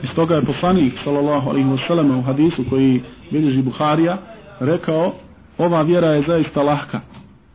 Iz 0.03 0.09
toga 0.15 0.35
je 0.35 0.45
poslanik, 0.45 0.93
sallallahu 1.03 1.49
alaihi 1.49 1.67
wasallam, 1.67 2.19
u 2.19 2.21
hadisu 2.21 2.63
koji 2.69 3.01
bilježi 3.31 3.61
Buharija, 3.61 4.17
rekao, 4.59 5.11
ova 5.57 5.81
vjera 5.81 6.07
je 6.07 6.23
zaista 6.27 6.63
lahka. 6.63 6.99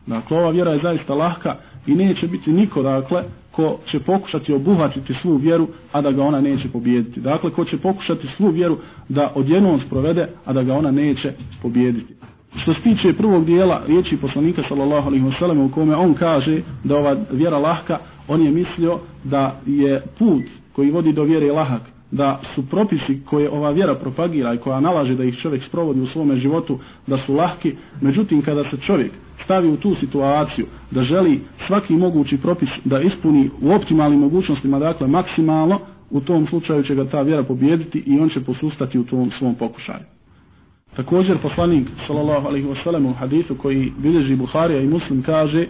Dakle, 0.07 0.37
ova 0.37 0.49
vjera 0.49 0.71
je 0.71 0.79
zaista 0.83 1.13
lahka 1.13 1.55
i 1.87 1.95
neće 1.95 2.27
biti 2.27 2.51
niko, 2.51 2.81
dakle, 2.81 3.23
ko 3.51 3.77
će 3.91 3.99
pokušati 3.99 4.53
obuhvatiti 4.53 5.13
svu 5.21 5.35
vjeru, 5.35 5.67
a 5.91 6.01
da 6.01 6.11
ga 6.11 6.23
ona 6.23 6.41
neće 6.41 6.69
pobijediti. 6.69 7.19
Dakle, 7.19 7.51
ko 7.51 7.65
će 7.65 7.77
pokušati 7.77 8.27
svu 8.37 8.49
vjeru 8.49 8.77
da 9.09 9.31
odjednom 9.35 9.79
sprovede, 9.87 10.27
a 10.45 10.53
da 10.53 10.63
ga 10.63 10.73
ona 10.73 10.91
neće 10.91 11.33
pobijediti. 11.61 12.13
Što 12.55 12.73
se 12.73 12.81
tiče 12.81 13.13
prvog 13.13 13.45
dijela 13.45 13.81
riječi 13.87 14.17
poslanika 14.17 14.63
sallallahu 14.69 15.07
alaihi 15.07 15.25
wasallam 15.25 15.65
u 15.65 15.71
kome 15.71 15.95
on 15.95 16.13
kaže 16.13 16.61
da 16.83 16.97
ova 16.97 17.17
vjera 17.31 17.57
lahka, 17.57 17.97
on 18.27 18.41
je 18.41 18.51
mislio 18.51 18.99
da 19.23 19.59
je 19.65 20.03
put 20.19 20.43
koji 20.75 20.91
vodi 20.91 21.13
do 21.13 21.23
vjere 21.23 21.51
lahak, 21.51 21.81
da 22.13 22.39
su 22.55 22.69
propisi 22.69 23.21
koje 23.25 23.49
ova 23.49 23.71
vjera 23.71 23.95
propagira 23.95 24.53
i 24.53 24.57
koja 24.57 24.79
nalaže 24.79 25.15
da 25.15 25.23
ih 25.23 25.37
čovjek 25.37 25.63
sprovodi 25.63 26.01
u 26.01 26.07
svome 26.07 26.35
životu, 26.35 26.79
da 27.07 27.17
su 27.17 27.33
lahki, 27.33 27.75
međutim 28.01 28.41
kada 28.41 28.63
se 28.63 28.77
čovjek 28.77 29.11
stavi 29.43 29.69
u 29.69 29.77
tu 29.77 29.95
situaciju 29.95 30.65
da 30.91 31.03
želi 31.03 31.41
svaki 31.67 31.93
mogući 31.93 32.37
propis 32.37 32.69
da 32.85 33.01
ispuni 33.01 33.49
u 33.61 33.71
optimalnim 33.71 34.19
mogućnostima, 34.19 34.79
dakle 34.79 35.07
maksimalno, 35.07 35.79
u 36.09 36.21
tom 36.21 36.47
slučaju 36.47 36.83
će 36.83 36.95
ga 36.95 37.05
ta 37.05 37.21
vjera 37.21 37.43
pobijediti 37.43 38.03
i 38.05 38.19
on 38.19 38.29
će 38.29 38.41
posustati 38.41 38.99
u 38.99 39.03
tom 39.03 39.31
svom 39.39 39.55
pokušaju. 39.55 40.05
Također 40.95 41.37
poslanik 41.41 41.87
sallallahu 42.07 42.47
alejhi 42.47 42.67
ve 42.67 42.75
sellem 42.83 43.05
u 43.05 43.13
hadisu 43.13 43.55
koji 43.55 43.91
bilježi 43.97 44.35
Buharija 44.35 44.81
i 44.81 44.87
Muslim 44.87 45.23
kaže: 45.23 45.67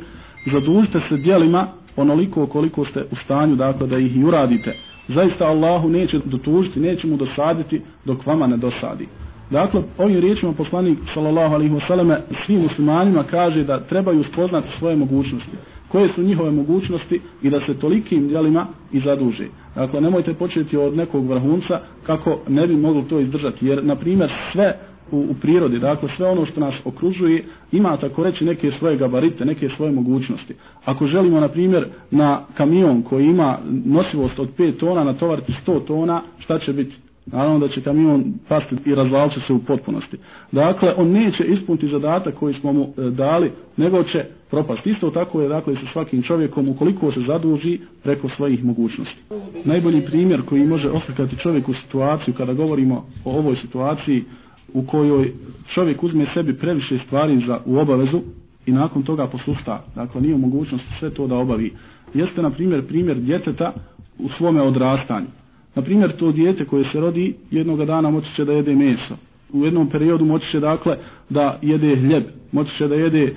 "Zadužite 0.51 0.99
se 1.09 1.17
djelima 1.17 1.67
onoliko 1.95 2.47
koliko 2.47 2.85
ste 2.85 3.05
u 3.11 3.15
stanju 3.15 3.55
dakle 3.55 3.87
da 3.87 3.97
ih 3.97 4.15
i 4.17 4.23
uradite. 4.23 4.92
Zaista 5.07 5.45
Allahu 5.45 5.89
neće 5.89 6.19
dotužiti, 6.25 6.79
neće 6.79 7.07
mu 7.07 7.17
dosaditi 7.17 7.81
dok 8.05 8.25
vama 8.25 8.47
ne 8.47 8.57
dosadi." 8.57 9.07
Dakle, 9.49 9.81
ovim 9.97 10.19
riječima 10.19 10.53
poslanik 10.53 10.97
sallallahu 11.13 11.53
alejhi 11.53 11.73
ve 11.73 12.21
svim 12.45 12.61
muslimanima 12.61 13.23
kaže 13.23 13.63
da 13.63 13.79
trebaju 13.79 14.23
spoznati 14.23 14.67
svoje 14.79 14.95
mogućnosti. 14.95 15.51
Koje 15.87 16.09
su 16.09 16.23
njihove 16.23 16.51
mogućnosti 16.51 17.21
i 17.41 17.49
da 17.49 17.59
se 17.59 17.79
tolikim 17.79 18.27
djelima 18.27 18.67
i 18.91 18.99
zaduže. 18.99 19.47
Dakle, 19.75 20.01
nemojte 20.01 20.33
početi 20.33 20.77
od 20.77 20.97
nekog 20.97 21.29
vrhunca 21.29 21.79
kako 22.03 22.39
ne 22.47 22.67
bi 22.67 22.75
mogli 22.75 23.03
to 23.03 23.19
izdržati. 23.19 23.67
Jer, 23.67 23.85
na 23.85 23.95
primjer, 23.95 24.31
sve 24.51 24.77
u, 25.11 25.17
u 25.17 25.33
prirodi, 25.41 25.79
dakle 25.79 26.09
sve 26.17 26.29
ono 26.29 26.45
što 26.45 26.59
nas 26.59 26.73
okružuje 26.85 27.43
ima 27.71 27.97
tako 27.97 28.23
reći 28.23 28.45
neke 28.45 28.71
svoje 28.79 28.97
gabarite, 28.97 29.45
neke 29.45 29.69
svoje 29.75 29.91
mogućnosti. 29.91 30.55
Ako 30.85 31.07
želimo 31.07 31.39
na 31.39 31.47
primjer 31.47 31.85
na 32.11 32.41
kamion 32.53 33.01
koji 33.01 33.25
ima 33.25 33.57
nosivost 33.85 34.39
od 34.39 34.49
5 34.57 34.79
tona 34.79 35.03
natovariti 35.03 35.53
100 35.67 35.85
tona, 35.87 36.21
šta 36.39 36.59
će 36.59 36.73
biti? 36.73 36.95
Naravno 37.25 37.59
da 37.59 37.67
će 37.67 37.81
kamion 37.81 38.33
pasti 38.47 38.75
i 38.85 38.95
razvaliti 38.95 39.39
se 39.47 39.53
u 39.53 39.59
potpunosti. 39.59 40.17
Dakle, 40.51 40.93
on 40.97 41.11
neće 41.11 41.43
ispuniti 41.43 41.87
zadatak 41.87 42.35
koji 42.35 42.53
smo 42.53 42.73
mu 42.73 42.83
e, 42.83 43.01
dali, 43.09 43.51
nego 43.77 44.03
će 44.03 44.25
propasti. 44.49 44.89
Isto 44.89 45.09
tako 45.09 45.41
je 45.41 45.49
dakle 45.49 45.75
sa 45.75 45.81
svakim 45.93 46.21
čovjekom 46.23 46.69
ukoliko 46.69 47.11
se 47.11 47.19
zaduži 47.27 47.79
preko 48.03 48.29
svojih 48.29 48.63
mogućnosti. 48.63 49.17
Najbolji 49.65 50.05
primjer 50.05 50.41
koji 50.45 50.65
može 50.65 50.89
oslikati 50.89 51.37
čovjek 51.37 51.69
u 51.69 51.73
situaciju 51.73 52.33
kada 52.33 52.53
govorimo 52.53 53.05
o 53.25 53.37
ovoj 53.37 53.55
situaciji 53.55 54.23
u 54.73 54.85
kojoj 54.85 55.33
čovjek 55.73 56.03
uzme 56.03 56.25
sebi 56.33 56.53
previše 56.53 56.99
stvari 57.05 57.43
za, 57.47 57.59
u 57.65 57.77
obavezu 57.77 58.21
i 58.65 58.71
nakon 58.71 59.03
toga 59.03 59.27
posusta, 59.27 59.83
dakle 59.95 60.21
nije 60.21 60.35
u 60.35 60.37
mogućnosti 60.37 60.87
sve 60.99 61.09
to 61.09 61.27
da 61.27 61.35
obavi, 61.35 61.73
jeste 62.13 62.41
na 62.41 62.49
primjer 62.49 62.87
primjer 62.87 63.17
djeteta 63.19 63.73
u 64.19 64.29
svome 64.29 64.61
odrastanju. 64.61 65.27
Na 65.75 65.81
primjer, 65.81 66.11
to 66.11 66.31
dijete 66.31 66.65
koje 66.65 66.83
se 66.91 66.99
rodi 66.99 67.35
jednog 67.51 67.85
dana 67.85 68.09
moći 68.09 68.35
će 68.35 68.45
da 68.45 68.53
jede 68.53 68.75
meso. 68.75 69.15
U 69.53 69.65
jednom 69.65 69.89
periodu 69.89 70.25
moći 70.25 70.51
će 70.51 70.59
dakle 70.59 70.97
da 71.29 71.59
jede 71.61 71.95
hljeb, 71.95 72.23
moći 72.51 72.77
će 72.77 72.87
da 72.87 72.95
jede 72.95 73.23
e, 73.23 73.33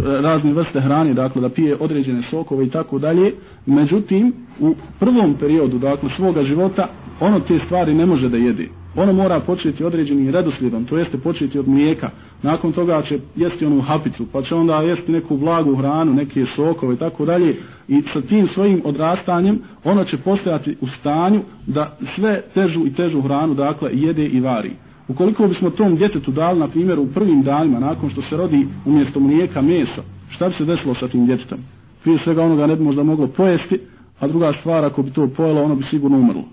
razne 0.00 0.52
vrste 0.52 0.80
hrane, 0.80 1.14
dakle 1.14 1.42
da 1.42 1.48
pije 1.48 1.76
određene 1.80 2.22
sokove 2.30 2.64
i 2.64 2.70
tako 2.70 2.98
dalje. 2.98 3.34
Međutim, 3.66 4.32
u 4.60 4.74
prvom 5.00 5.34
periodu 5.34 5.78
dakle 5.78 6.10
svoga 6.16 6.44
života 6.44 6.88
ono 7.20 7.40
te 7.40 7.58
stvari 7.66 7.94
ne 7.94 8.06
može 8.06 8.28
da 8.28 8.36
jede 8.36 8.79
ono 8.96 9.12
mora 9.12 9.40
početi 9.40 9.84
određenim 9.84 10.30
redoslijedom, 10.30 10.84
to 10.84 10.98
jeste 10.98 11.18
početi 11.18 11.58
od 11.58 11.68
mlijeka, 11.68 12.10
nakon 12.42 12.72
toga 12.72 13.02
će 13.02 13.18
jesti 13.36 13.66
onu 13.66 13.80
hapicu, 13.80 14.26
pa 14.32 14.42
će 14.42 14.54
onda 14.54 14.82
jesti 14.82 15.12
neku 15.12 15.36
blagu 15.36 15.76
hranu, 15.76 16.14
neke 16.14 16.46
sokove 16.56 16.94
i 16.94 16.98
tako 16.98 17.24
dalje 17.24 17.56
i 17.88 18.02
sa 18.12 18.20
tim 18.20 18.48
svojim 18.48 18.82
odrastanjem 18.84 19.62
ono 19.84 20.04
će 20.04 20.16
postojati 20.16 20.76
u 20.80 20.86
stanju 21.00 21.40
da 21.66 21.96
sve 22.16 22.42
težu 22.54 22.86
i 22.86 22.94
težu 22.94 23.20
hranu 23.20 23.54
dakle 23.54 23.90
jede 23.92 24.26
i 24.26 24.40
vari. 24.40 24.70
Ukoliko 25.08 25.48
bismo 25.48 25.70
tom 25.70 25.96
djetetu 25.96 26.30
dali 26.30 26.58
na 26.58 26.68
primjer 26.68 26.98
u 26.98 27.06
prvim 27.06 27.42
danima 27.42 27.78
nakon 27.78 28.10
što 28.10 28.22
se 28.22 28.36
rodi 28.36 28.66
umjesto 28.86 29.20
mlijeka 29.20 29.62
meso, 29.62 30.02
šta 30.28 30.48
bi 30.48 30.54
se 30.54 30.64
desilo 30.64 30.94
sa 30.94 31.08
tim 31.08 31.26
djetetom? 31.26 31.58
Prije 32.02 32.18
svega 32.24 32.42
onoga 32.42 32.66
ne 32.66 32.76
bi 32.76 32.84
možda 32.84 33.02
moglo 33.02 33.26
pojesti, 33.26 33.80
a 34.20 34.28
druga 34.28 34.52
stvar 34.60 34.84
ako 34.84 35.02
bi 35.02 35.10
to 35.10 35.28
pojelo 35.36 35.62
ono 35.62 35.74
bi 35.74 35.84
sigurno 35.90 36.18
umrlo. 36.18 36.44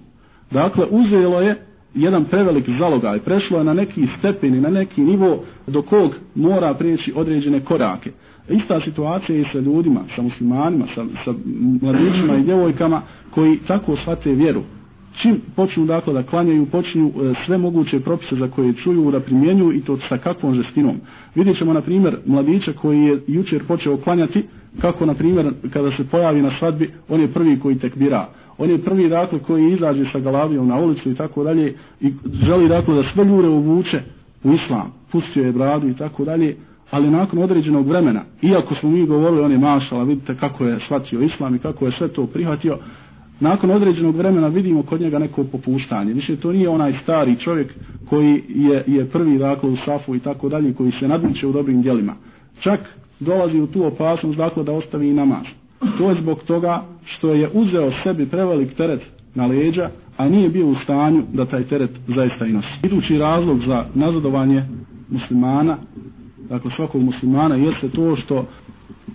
Dakle, 0.51 0.85
uzelo 0.89 1.41
je 1.41 1.66
jedan 1.95 2.25
prevelik 2.25 2.65
zalogaj, 2.79 3.19
prešlo 3.19 3.57
je 3.57 3.63
na 3.63 3.73
neki 3.73 4.07
stepen 4.19 4.55
i 4.55 4.61
na 4.61 4.69
neki 4.69 5.01
nivo 5.01 5.43
do 5.67 5.81
kog 5.81 6.11
mora 6.35 6.73
prijeći 6.73 7.13
određene 7.15 7.59
korake. 7.59 8.11
Ista 8.49 8.81
situacija 8.81 9.37
je 9.37 9.45
sa 9.51 9.59
ljudima, 9.59 10.01
sa 10.15 10.21
muslimanima, 10.21 10.85
sa, 10.95 11.05
sa 11.25 11.33
mladićima 11.81 12.35
i 12.37 12.43
djevojkama 12.43 13.01
koji 13.31 13.59
tako 13.67 13.95
shvate 13.95 14.31
vjeru. 14.31 14.61
Čim 15.21 15.41
počnu 15.55 15.85
dakle 15.85 16.13
da 16.13 16.23
klanjaju, 16.23 16.65
počinju 16.65 17.07
e, 17.07 17.33
sve 17.45 17.57
moguće 17.57 17.99
propise 17.99 18.35
za 18.35 18.47
koje 18.47 18.73
čuju 18.73 19.11
da 19.11 19.19
primjenjuju 19.19 19.73
i 19.77 19.81
to 19.81 19.97
sa 20.09 20.17
kakvom 20.17 20.53
žestinom. 20.55 20.95
Vidjet 21.35 21.57
ćemo 21.57 21.73
na 21.73 21.81
primjer 21.81 22.17
mladića 22.25 22.73
koji 22.73 22.99
je 23.01 23.21
jučer 23.27 23.63
počeo 23.67 23.97
klanjati, 23.97 24.43
kako 24.81 25.05
na 25.05 25.13
primjer 25.13 25.51
kada 25.73 25.91
se 25.97 26.03
pojavi 26.11 26.41
na 26.41 26.51
svadbi, 26.59 26.91
on 27.09 27.21
je 27.21 27.33
prvi 27.33 27.59
koji 27.59 27.79
tekbira 27.79 28.27
on 28.57 28.69
je 28.69 28.77
prvi 28.77 29.09
dakle 29.09 29.39
koji 29.39 29.73
izađe 29.73 30.05
sa 30.11 30.19
galavijom 30.19 30.67
na 30.67 30.79
ulicu 30.79 31.11
i 31.11 31.15
tako 31.15 31.43
dalje 31.43 31.75
i 32.01 32.13
želi 32.45 32.67
dakle 32.67 32.95
da 32.95 33.03
sve 33.13 33.25
ljude 33.25 33.47
uvuče 33.47 34.01
u 34.43 34.53
islam, 34.53 34.93
pustio 35.11 35.45
je 35.45 35.51
bradu 35.51 35.87
i 35.87 35.93
tako 35.93 36.25
dalje, 36.25 36.55
ali 36.91 37.09
nakon 37.09 37.39
određenog 37.39 37.87
vremena, 37.87 38.23
iako 38.41 38.75
smo 38.75 38.89
mi 38.89 39.05
govorili 39.05 39.41
on 39.41 39.51
je 39.51 39.57
mašala, 39.57 40.03
vidite 40.03 40.35
kako 40.35 40.65
je 40.65 40.79
shvatio 40.85 41.21
islam 41.21 41.55
i 41.55 41.59
kako 41.59 41.85
je 41.85 41.91
sve 41.91 42.07
to 42.07 42.27
prihvatio, 42.27 42.77
nakon 43.39 43.71
određenog 43.71 44.15
vremena 44.15 44.47
vidimo 44.47 44.83
kod 44.83 45.01
njega 45.01 45.19
neko 45.19 45.43
popuštanje. 45.43 46.13
Više 46.13 46.35
to 46.35 46.51
nije 46.51 46.69
onaj 46.69 46.93
stari 47.03 47.35
čovjek 47.35 47.73
koji 48.09 48.43
je, 48.49 48.83
je 48.87 49.05
prvi 49.05 49.37
dakle 49.37 49.69
u 49.69 49.77
safu 49.85 50.15
i 50.15 50.19
tako 50.19 50.49
dalje, 50.49 50.73
koji 50.73 50.91
se 50.91 51.07
nadmiče 51.07 51.47
u 51.47 51.51
dobrim 51.51 51.81
djelima. 51.81 52.13
Čak 52.59 52.79
dolazi 53.19 53.59
u 53.59 53.67
tu 53.67 53.85
opasnost 53.85 54.37
dakle 54.37 54.63
da 54.63 54.71
ostavi 54.71 55.09
i 55.09 55.13
namaz. 55.13 55.45
To 55.97 56.09
je 56.09 56.15
zbog 56.21 56.43
toga 56.43 56.83
što 57.05 57.33
je 57.33 57.49
uzeo 57.53 57.91
sebi 58.03 58.25
prevelik 58.25 58.73
teret 58.73 59.01
na 59.35 59.45
leđa, 59.45 59.89
a 60.17 60.29
nije 60.29 60.49
bio 60.49 60.67
u 60.67 60.75
stanju 60.75 61.23
da 61.33 61.45
taj 61.45 61.63
teret 61.63 61.91
zaista 62.07 62.45
i 62.45 62.53
nosi. 62.53 62.67
Idući 62.85 63.17
razlog 63.17 63.59
za 63.67 63.85
nazadovanje 63.93 64.63
muslimana, 65.09 65.77
dakle 66.49 66.71
svakog 66.75 67.01
muslimana, 67.01 67.55
jeste 67.55 67.89
to 67.89 68.15
što 68.15 68.45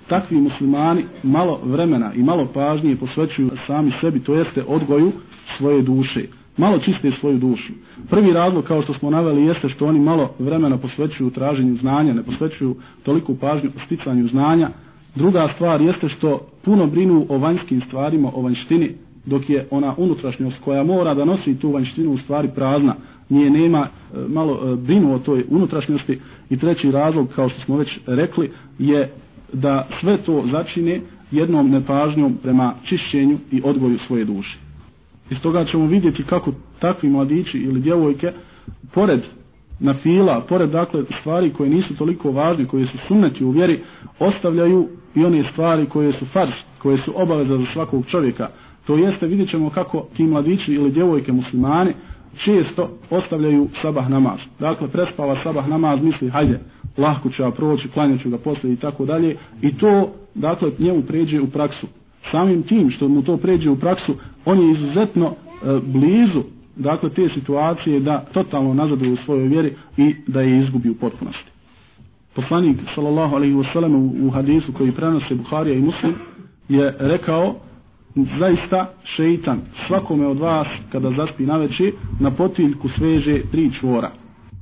takvi 0.09 0.41
muslimani 0.41 1.05
malo 1.23 1.61
vremena 1.65 2.15
i 2.15 2.23
malo 2.23 2.47
pažnije 2.55 2.97
posvećuju 2.97 3.51
sami 3.67 3.93
sebi, 4.01 4.21
to 4.21 4.35
jeste 4.35 4.65
odgoju 4.67 5.13
svoje 5.57 5.83
duše. 5.83 6.25
Malo 6.57 6.79
čiste 6.79 7.13
svoju 7.21 7.39
dušu. 7.39 7.73
Prvi 8.11 8.33
razlog, 8.33 8.65
kao 8.65 8.83
što 8.83 8.95
smo 8.95 9.11
naveli, 9.11 9.47
jeste 9.47 9.69
što 9.69 9.87
oni 9.87 10.01
malo 10.01 10.35
vremena 10.39 10.79
posvećuju 10.79 11.31
traženju 11.31 11.77
znanja, 11.77 12.15
ne 12.15 12.23
posvećuju 12.23 12.77
toliku 13.03 13.37
pažnju 13.37 13.71
sticanju 13.87 14.29
znanja, 14.29 14.69
Druga 15.15 15.49
stvar 15.55 15.81
jeste 15.81 16.09
što 16.09 16.41
puno 16.65 16.87
brinu 16.87 17.27
o 17.29 17.39
vanjskim 17.39 17.83
stvarima, 17.87 18.31
o 18.35 18.43
vanjštini, 18.43 18.91
dok 19.27 19.51
je 19.51 19.67
ona 19.71 19.95
unutrašnjost 19.97 20.57
koja 20.65 20.83
mora 20.85 21.15
da 21.15 21.25
nosi 21.25 21.59
tu 21.59 21.71
vanjštinu 21.73 22.13
u 22.13 22.19
stvari 22.19 22.49
prazna. 22.55 22.95
nije 23.29 23.51
nema 23.51 23.89
e, 23.89 24.19
malo 24.29 24.73
e, 24.73 24.77
brinu 24.77 25.15
o 25.15 25.19
toj 25.19 25.45
unutrašnjosti 25.51 26.21
i 26.51 26.57
treći 26.59 26.91
razlog 26.91 27.29
kao 27.35 27.49
što 27.49 27.61
smo 27.61 27.77
već 27.77 27.99
rekli 28.07 28.51
je 28.79 29.11
da 29.53 29.89
sve 30.01 30.19
to 30.19 30.45
začine 30.53 31.01
jednom 31.31 31.71
nepažnjom 31.71 32.37
prema 32.43 32.75
čišćenju 32.85 33.39
i 33.51 33.61
odgoju 33.65 33.99
svoje 34.07 34.25
duše. 34.25 34.59
Iz 35.31 35.39
toga 35.41 35.65
ćemo 35.65 35.87
vidjeti 35.87 36.23
kako 36.23 36.53
takvi 36.79 37.09
mladići 37.09 37.59
ili 37.59 37.81
djevojke 37.81 38.33
pored 38.95 39.21
na 39.81 39.95
fila, 39.95 40.41
pored 40.49 40.71
dakle 40.71 41.05
stvari 41.21 41.53
koje 41.53 41.71
nisu 41.71 41.97
toliko 41.97 42.31
važne, 42.31 42.67
koje 42.67 42.87
su 42.87 42.99
sunneti 43.09 43.45
u 43.45 43.51
vjeri, 43.51 43.81
ostavljaju 44.19 44.89
i 45.15 45.25
one 45.25 45.45
stvari 45.53 45.87
koje 45.87 46.13
su 46.13 46.27
fars, 46.27 46.55
koje 46.79 46.99
su 46.99 47.13
obaveza 47.23 47.59
za 47.59 47.65
svakog 47.73 48.07
čovjeka. 48.07 48.49
To 48.87 48.97
jeste, 48.97 49.27
vidjet 49.27 49.51
ćemo 49.51 49.71
kako 49.71 50.07
ti 50.17 50.23
mladići 50.23 50.73
ili 50.73 50.91
djevojke 50.91 51.33
muslimani 51.33 51.93
često 52.45 52.91
ostavljaju 53.11 53.69
sabah 53.83 54.11
namaz. 54.11 54.39
Dakle, 54.61 54.89
prespava 54.89 55.37
sabah 55.43 55.69
namaz, 55.69 56.03
misli, 56.03 56.29
hajde, 56.29 56.61
lahko 56.97 57.31
ću 57.31 57.43
ja 57.43 57.51
proći, 57.51 57.89
klanjaću 57.89 58.31
ga 58.31 58.39
posle 58.39 58.73
i 58.73 58.77
tako 58.77 59.05
dalje. 59.05 59.37
I 59.63 59.77
to, 59.79 60.13
dakle, 60.35 60.71
njemu 60.79 61.03
pređe 61.03 61.41
u 61.41 61.47
praksu. 61.47 61.87
Samim 62.31 62.63
tim 62.63 62.91
što 62.91 63.09
mu 63.09 63.23
to 63.23 63.37
pređe 63.37 63.71
u 63.71 63.77
praksu, 63.77 64.15
on 64.45 64.61
je 64.61 64.73
izuzetno 64.73 65.27
e, 65.27 65.81
blizu 65.85 66.43
dakle 66.77 67.11
te 67.11 67.29
situacije 67.29 68.01
da 68.01 68.25
totalno 68.33 68.75
nazaduje 68.75 69.13
u 69.13 69.17
svojoj 69.17 69.49
vjeri 69.49 69.75
i 69.97 70.15
da 70.27 70.41
je 70.41 70.59
izgubi 70.59 70.91
u 70.91 70.95
potpunosti. 70.95 71.51
Poslanik 72.35 72.77
sallallahu 72.95 73.37
alejhi 73.37 73.55
ve 73.55 73.65
sellem 73.73 73.95
u 74.27 74.31
hadisu 74.31 74.73
koji 74.73 74.93
prenose 74.93 75.35
Buharija 75.35 75.77
i 75.77 75.83
Muslim 75.83 76.15
je 76.69 76.95
rekao 76.99 77.55
zaista 78.39 78.91
šeitan 79.05 79.61
svakome 79.87 80.27
od 80.27 80.39
vas 80.39 80.69
kada 80.93 81.11
zaspi 81.11 81.47
na 81.47 81.57
veći 81.57 81.93
na 82.21 82.31
potiljku 82.31 82.89
sveže 82.89 83.43
tri 83.51 83.71
čvora. 83.81 84.11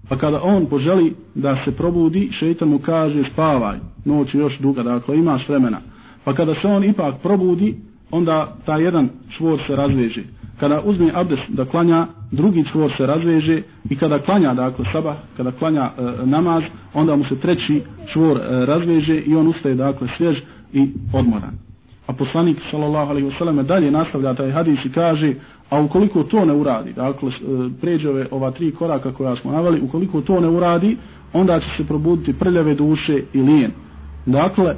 Pa 0.08 0.16
kada 0.18 0.40
on 0.42 0.66
poželi 0.66 1.14
da 1.34 1.56
se 1.64 1.72
probudi, 1.72 2.28
šeitan 2.32 2.68
mu 2.68 2.78
kaže 2.78 3.22
spavaj, 3.32 3.78
noć 4.04 4.34
je 4.34 4.38
još 4.38 4.58
duga, 4.58 4.82
dakle 4.82 5.18
imaš 5.18 5.48
vremena. 5.48 5.80
Pa 6.24 6.34
kada 6.34 6.54
se 6.54 6.68
on 6.68 6.84
ipak 6.84 7.14
probudi, 7.22 7.76
onda 8.10 8.56
ta 8.66 8.76
jedan 8.76 9.08
čvor 9.36 9.60
se 9.66 9.76
razveže 9.76 10.22
kada 10.60 10.80
uzme 10.84 11.10
abdest 11.14 11.42
da 11.48 11.64
klanja, 11.64 12.06
drugi 12.30 12.64
čvor 12.64 12.92
se 12.96 13.06
razveže 13.06 13.62
i 13.90 13.96
kada 13.96 14.18
klanja, 14.18 14.54
dakle 14.54 14.84
sabah, 14.92 15.16
kada 15.36 15.50
klanja 15.50 15.90
e, 15.98 16.26
namaz, 16.26 16.62
onda 16.94 17.16
mu 17.16 17.24
se 17.24 17.36
treći 17.36 17.82
čvor 18.12 18.36
e, 18.36 18.66
razveže 18.66 19.20
i 19.20 19.36
on 19.36 19.46
ustaje, 19.46 19.74
dakle, 19.74 20.08
svjež 20.16 20.38
i 20.72 20.88
odmoran. 21.12 21.54
A 22.06 22.12
poslanik, 22.12 22.58
sallallahu 22.70 23.10
alaihi 23.10 23.28
wasallam, 23.28 23.62
dalje 23.62 23.90
nastavlja 23.90 24.34
taj 24.34 24.50
hadis 24.50 24.84
i 24.84 24.92
kaže, 24.92 25.34
a 25.70 25.80
ukoliko 25.80 26.22
to 26.22 26.44
ne 26.44 26.52
uradi, 26.52 26.92
dakle, 26.92 27.28
e, 27.30 27.32
pređe 27.80 28.08
ove, 28.08 28.26
ova 28.30 28.50
tri 28.50 28.72
koraka 28.72 29.12
koja 29.12 29.36
smo 29.36 29.52
navali, 29.52 29.80
ukoliko 29.80 30.20
to 30.20 30.40
ne 30.40 30.48
uradi, 30.48 30.96
onda 31.32 31.60
će 31.60 31.66
se 31.76 31.84
probuditi 31.84 32.32
prljave 32.32 32.74
duše 32.74 33.22
i 33.32 33.42
lijen. 33.42 33.70
Dakle, 34.26 34.76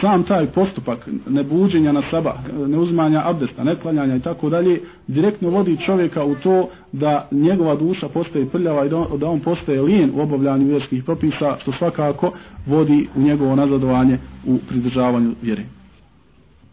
sam 0.00 0.22
taj 0.22 0.46
postupak 0.46 1.08
nebuđenja 1.28 1.92
na 1.92 2.02
sabah, 2.10 2.34
neuzmanja 2.68 3.22
abdesta, 3.24 3.64
neklanjanja 3.64 4.16
i 4.16 4.20
tako 4.20 4.50
dalje, 4.50 4.80
direktno 5.06 5.50
vodi 5.50 5.78
čovjeka 5.86 6.24
u 6.24 6.34
to 6.34 6.68
da 6.92 7.28
njegova 7.30 7.74
duša 7.76 8.08
postaje 8.08 8.46
prljava 8.48 8.86
i 8.86 8.88
da 9.18 9.28
on 9.28 9.40
postaje 9.40 9.82
lijen 9.82 10.10
u 10.14 10.20
obavljanju 10.20 10.66
vjerskih 10.66 11.04
propisa, 11.04 11.56
što 11.62 11.72
svakako 11.72 12.32
vodi 12.66 13.08
u 13.16 13.20
njegovo 13.20 13.56
nazadovanje 13.56 14.18
u 14.46 14.58
pridržavanju 14.68 15.32
vjere. 15.42 15.62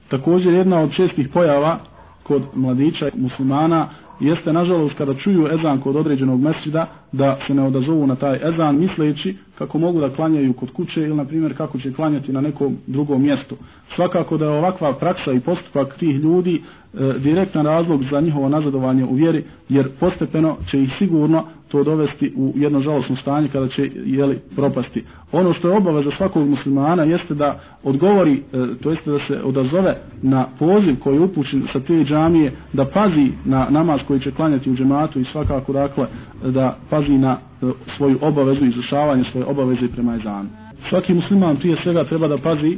Također 0.09 0.53
jedna 0.53 0.79
od 0.79 0.91
čestih 0.95 1.29
pojava 1.29 1.79
kod 2.23 2.43
mladića 2.55 3.09
muslimana 3.15 3.89
jeste 4.19 4.53
nažalost 4.53 4.97
kada 4.97 5.13
čuju 5.13 5.47
ezan 5.47 5.81
kod 5.81 5.95
određenog 5.95 6.41
mesida 6.41 6.87
da 7.11 7.37
se 7.47 7.53
ne 7.53 7.63
odazovu 7.63 8.07
na 8.07 8.15
taj 8.15 8.35
ezan 8.35 8.79
misleći 8.79 9.35
kako 9.57 9.79
mogu 9.79 9.99
da 9.99 10.09
klanjaju 10.09 10.53
kod 10.53 10.71
kuće 10.71 11.01
ili 11.01 11.15
na 11.15 11.25
primjer 11.25 11.57
kako 11.57 11.77
će 11.77 11.93
klanjati 11.93 12.33
na 12.33 12.41
nekom 12.41 12.77
drugom 12.87 13.21
mjestu. 13.21 13.55
Svakako 13.95 14.37
da 14.37 14.45
je 14.45 14.57
ovakva 14.57 14.93
praksa 14.93 15.31
i 15.31 15.39
postupak 15.39 15.97
tih 15.97 16.15
ljudi 16.15 16.55
e, 16.93 17.13
direktan 17.19 17.65
razlog 17.65 18.03
za 18.11 18.21
njihovo 18.21 18.49
nazadovanje 18.49 19.05
u 19.05 19.13
vjeri 19.13 19.43
jer 19.69 19.89
postepeno 19.99 20.57
će 20.71 20.81
ih 20.83 20.89
sigurno 20.99 21.45
to 21.67 21.83
dovesti 21.83 22.33
u 22.35 22.53
jedno 22.55 22.81
žalosno 22.81 23.15
stanje 23.15 23.47
kada 23.47 23.67
će 23.67 23.89
jeli, 24.05 24.39
propasti. 24.55 25.03
Ono 25.31 25.53
što 25.53 25.69
je 25.69 25.77
obaveza 25.77 26.11
svakog 26.17 26.49
muslimana 26.49 27.03
jeste 27.03 27.33
da 27.35 27.59
odgovori, 27.83 28.33
e, 28.33 28.41
to 28.81 28.91
jeste 28.91 29.11
da 29.11 29.19
se 29.27 29.41
odazove 29.43 29.97
na 30.21 30.47
poziv 30.59 30.95
koji 31.03 31.15
je 31.15 31.21
upućen 31.21 31.67
sa 31.73 31.79
te 31.79 32.03
džamije, 32.03 32.51
da 32.73 32.85
pazi 32.85 33.31
na 33.45 33.67
namaz 33.69 33.99
koji 34.09 34.19
će 34.19 34.31
klanjati 34.31 34.71
u 34.71 34.75
džematu 34.75 35.19
i 35.19 35.23
svakako 35.23 35.73
dakle 35.73 36.05
da 36.43 36.77
pazi 36.89 37.17
na 37.17 37.37
e, 37.61 37.65
svoju 37.97 38.17
obavezu 38.21 38.65
i 38.65 38.69
izvršavanje 38.69 39.23
svoje 39.23 39.45
obaveze 39.45 39.87
prema 39.87 40.15
ezanu. 40.15 40.49
Svaki 40.89 41.13
musliman 41.13 41.57
prije 41.57 41.77
svega 41.83 42.03
treba 42.03 42.27
da 42.27 42.37
pazi 42.37 42.77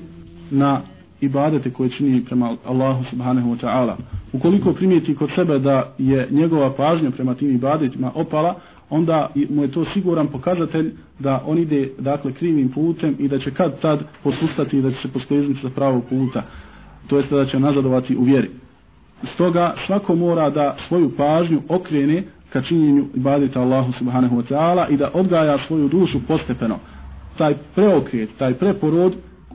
na 0.49 0.81
ibadete 1.21 1.71
koje 1.71 1.89
čini 1.89 2.25
prema 2.25 2.55
Allahu 2.65 3.03
subhanahu 3.09 3.49
wa 3.49 3.57
ta'ala. 3.61 3.95
Ukoliko 4.33 4.73
primijeti 4.73 5.15
kod 5.15 5.29
sebe 5.35 5.59
da 5.59 5.93
je 5.97 6.27
njegova 6.31 6.73
pažnja 6.73 7.11
prema 7.11 7.35
tim 7.35 7.51
ibadetima 7.55 8.11
opala, 8.15 8.55
onda 8.89 9.29
mu 9.49 9.61
je 9.61 9.71
to 9.71 9.85
siguran 9.93 10.27
pokazatelj 10.27 10.91
da 11.19 11.43
on 11.45 11.57
ide 11.57 11.89
dakle 11.99 12.33
krivim 12.33 12.69
putem 12.69 13.15
i 13.19 13.27
da 13.27 13.39
će 13.39 13.51
kad 13.51 13.81
tad 13.81 13.99
posustati 14.23 14.77
i 14.77 14.81
da 14.81 14.91
će 14.91 14.97
se 15.01 15.07
poskliznuti 15.07 15.59
za 15.63 15.69
pravog 15.69 16.03
puta. 16.09 16.43
To 17.07 17.17
jest 17.17 17.29
da 17.29 17.45
će 17.45 17.59
nazadovati 17.59 18.15
u 18.17 18.23
vjeri. 18.23 18.49
Stoga 19.33 19.75
svako 19.85 20.15
mora 20.15 20.49
da 20.49 20.75
svoju 20.87 21.11
pažnju 21.17 21.61
okrene 21.69 22.23
ka 22.49 22.61
činjenju 22.61 23.05
ibadeta 23.13 23.61
Allahu 23.61 23.91
subhanahu 23.91 24.35
wa 24.35 24.43
ta'ala 24.49 24.93
i 24.93 24.97
da 24.97 25.09
odgaja 25.13 25.57
svoju 25.67 25.87
dušu 25.87 26.19
postepeno. 26.27 26.79
Taj 27.37 27.53
preokret, 27.75 28.29
taj 28.37 28.53
preporod 28.53 29.13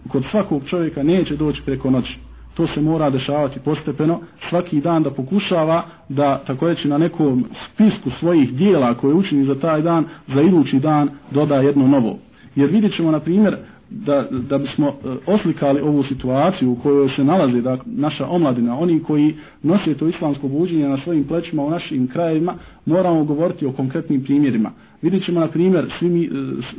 kod 0.09 0.25
svakog 0.31 0.63
čovjeka 0.67 1.03
neće 1.03 1.37
doći 1.37 1.63
preko 1.63 1.91
noći 1.91 2.19
to 2.57 2.67
se 2.67 2.81
mora 2.81 3.11
dešavati 3.11 3.61
postepeno, 3.61 4.21
svaki 4.49 4.81
dan 4.81 5.03
da 5.03 5.11
pokušava 5.11 5.85
da 6.09 6.43
tako 6.47 6.69
reći 6.69 6.89
na 6.89 6.99
nekom 6.99 7.45
spisku 7.67 8.11
svojih 8.21 8.53
dijela 8.53 8.95
koje 8.95 9.15
učini 9.15 9.45
za 9.45 9.55
taj 9.55 9.83
dan, 9.83 10.05
za 10.35 10.43
idući 10.43 10.79
dan 10.79 11.09
doda 11.31 11.55
jedno 11.55 11.89
novo. 11.89 12.19
Jer 12.55 12.71
vidjet 12.71 12.97
ćemo 12.97 13.11
na 13.11 13.21
primjer 13.21 13.57
da, 13.91 14.25
da 14.31 14.59
bismo 14.59 14.89
e, 14.89 14.93
oslikali 15.27 15.81
ovu 15.81 16.03
situaciju 16.03 16.73
u 16.73 16.77
kojoj 16.77 17.09
se 17.09 17.25
nalazi 17.25 17.63
da 17.63 17.79
naša 17.87 18.27
omladina, 18.27 18.79
oni 18.79 19.03
koji 19.03 19.35
nose 19.63 19.95
to 19.95 20.09
islamsko 20.09 20.49
buđenje 20.49 20.89
na 20.89 20.99
svojim 21.05 21.25
plećima 21.25 21.63
u 21.63 21.71
našim 21.71 22.09
krajevima, 22.09 22.55
moramo 22.87 23.25
govoriti 23.25 23.67
o 23.67 23.73
konkretnim 23.73 24.25
primjerima. 24.25 24.71
Vidjet 25.03 25.25
ćemo 25.25 25.41
na 25.41 25.49
primjer, 25.49 25.93
svi 25.99 26.09
mi, 26.09 26.25
e, 26.25 26.29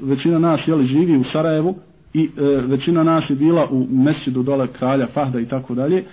većina 0.03 0.39
nas 0.39 0.59
jeli, 0.67 0.87
živi 0.87 1.17
u 1.17 1.23
Sarajevu, 1.23 1.75
i 2.13 2.29
e, 2.37 2.41
većina 2.67 3.03
nas 3.03 3.29
je 3.29 3.35
bila 3.35 3.67
u 3.71 3.87
mesjidu 3.89 4.43
dole 4.43 4.67
kralja 4.67 5.07
Fahda 5.13 5.39
i 5.39 5.45
tako 5.45 5.75
dalje. 5.75 6.03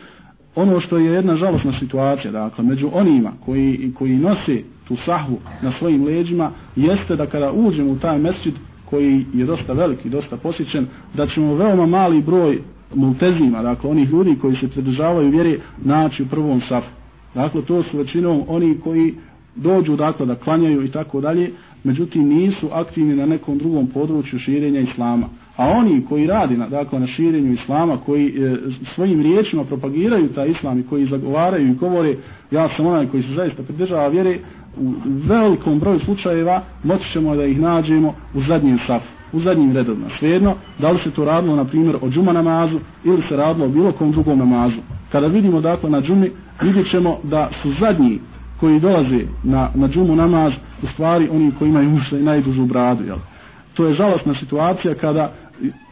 Ono 0.55 0.81
što 0.81 0.99
je 0.99 1.13
jedna 1.13 1.37
žalostna 1.37 1.73
situacija, 1.79 2.33
dakle, 2.33 2.65
među 2.65 2.91
onima 2.93 3.33
koji, 3.45 3.93
koji 3.99 4.17
nose 4.17 4.63
tu 4.89 4.97
sahvu 5.05 5.39
na 5.63 5.73
svojim 5.79 6.05
leđima, 6.05 6.51
jeste 6.77 7.17
da 7.17 7.27
kada 7.27 7.53
uđemo 7.53 7.93
u 7.93 7.99
taj 7.99 8.19
mesjid, 8.19 8.55
koji 8.85 9.27
je 9.35 9.45
dosta 9.45 9.73
veliki, 9.73 10.09
dosta 10.09 10.37
posjećen, 10.37 10.87
da 11.15 11.27
ćemo 11.27 11.55
veoma 11.55 11.87
mali 11.87 12.23
broj 12.23 12.59
multezima, 12.95 13.63
dakle, 13.63 13.91
onih 13.91 14.11
ljudi 14.11 14.37
koji 14.41 14.57
se 14.57 14.69
pridržavaju 14.69 15.31
vjere, 15.31 15.59
naći 15.85 16.23
u 16.23 16.27
prvom 16.27 16.61
safu. 16.69 16.91
Dakle, 17.35 17.63
to 17.63 17.83
su 17.83 17.99
većinom 17.99 18.43
oni 18.49 18.79
koji 18.85 19.15
dođu, 19.57 19.97
dakle, 19.97 20.27
da 20.27 20.35
klanjaju 20.35 20.85
i 20.85 20.91
tako 20.91 21.21
dalje, 21.21 21.53
međutim 21.85 22.29
nisu 22.29 22.69
aktivni 22.73 23.17
na 23.17 23.27
nekom 23.27 23.59
drugom 23.59 23.87
području 23.87 24.39
širenja 24.39 24.81
islama. 24.81 25.29
A 25.57 25.69
oni 25.69 26.05
koji 26.09 26.27
radi 26.27 26.57
na, 26.57 26.69
dakle, 26.69 27.01
na 27.01 27.07
širenju 27.07 27.53
islama, 27.53 27.97
koji 27.97 28.27
e, 28.27 28.57
svojim 28.95 29.23
riječima 29.23 29.65
propagiraju 29.65 30.29
taj 30.29 30.51
islam 30.51 30.79
i 30.79 30.87
koji 30.87 31.07
zagovaraju 31.07 31.69
i 31.69 31.75
govore 31.75 32.17
ja 32.51 32.69
sam 32.77 32.87
onaj 32.87 33.07
koji 33.07 33.23
se 33.23 33.35
zaista 33.35 33.63
pridržava 33.63 34.09
vjere, 34.09 34.39
u 34.77 34.95
velikom 35.05 35.79
broju 35.79 36.01
slučajeva 36.01 36.63
moći 36.83 37.13
ćemo 37.13 37.37
da 37.37 37.45
ih 37.45 37.61
nađemo 37.61 38.15
u 38.35 38.43
zadnjem 38.49 38.79
safu, 38.87 39.07
u 39.33 39.41
zadnjim 39.41 39.73
redovima. 39.73 40.07
Svejedno, 40.19 40.55
da 40.79 40.91
li 40.91 40.99
se 41.05 41.11
to 41.11 41.25
radilo, 41.25 41.57
na 41.57 41.65
primjer, 41.65 41.97
o 42.03 42.09
džuma 42.09 42.33
namazu 42.33 42.79
ili 43.05 43.23
se 43.29 43.37
radilo 43.37 43.67
o 43.67 43.69
bilo 43.69 43.93
kom 43.93 44.13
drugom 44.13 44.39
namazu. 44.39 44.81
Kada 45.13 45.27
vidimo, 45.27 45.61
dakle, 45.61 45.91
na 45.91 46.01
džumi, 46.01 46.31
vidjet 46.63 46.91
ćemo 46.91 47.19
da 47.23 47.51
su 47.63 47.73
zadnji 47.81 48.19
koji 48.61 48.81
dolaze 48.81 49.21
na, 49.43 49.71
na 49.75 49.89
džumu 49.89 50.17
namaz, 50.17 50.53
u 50.83 50.87
stvari 50.87 51.29
oni 51.33 51.53
koji 51.59 51.69
imaju 51.69 51.99
i 52.13 52.23
najdužu 52.23 52.67
bradu, 52.67 53.05
jel? 53.05 53.19
To 53.75 53.87
je 53.87 53.95
žalostna 53.95 54.35
situacija 54.35 54.95
kada 54.95 55.33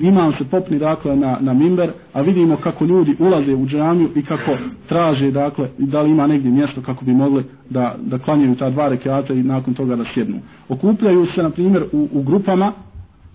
imam 0.00 0.32
se 0.38 0.44
popni 0.44 0.78
dakle 0.78 1.16
na, 1.16 1.38
na 1.40 1.54
mimber, 1.54 1.90
a 2.12 2.20
vidimo 2.20 2.56
kako 2.56 2.84
ljudi 2.84 3.16
ulaze 3.18 3.54
u 3.54 3.66
džamiju 3.66 4.08
i 4.14 4.22
kako 4.22 4.56
traže 4.88 5.30
dakle 5.30 5.68
da 5.78 6.02
li 6.02 6.10
ima 6.10 6.26
negdje 6.26 6.50
mjesto 6.50 6.82
kako 6.82 7.04
bi 7.04 7.12
mogli 7.14 7.44
da, 7.70 7.96
da 7.98 8.18
klanjaju 8.18 8.56
ta 8.56 8.70
dva 8.70 8.88
rekiata 8.88 9.34
i 9.34 9.42
nakon 9.42 9.74
toga 9.74 9.96
da 9.96 10.04
sjednu. 10.14 10.38
Okupljaju 10.68 11.26
se 11.34 11.42
na 11.42 11.50
primjer 11.50 11.84
u, 11.92 12.08
u 12.12 12.22
grupama 12.22 12.72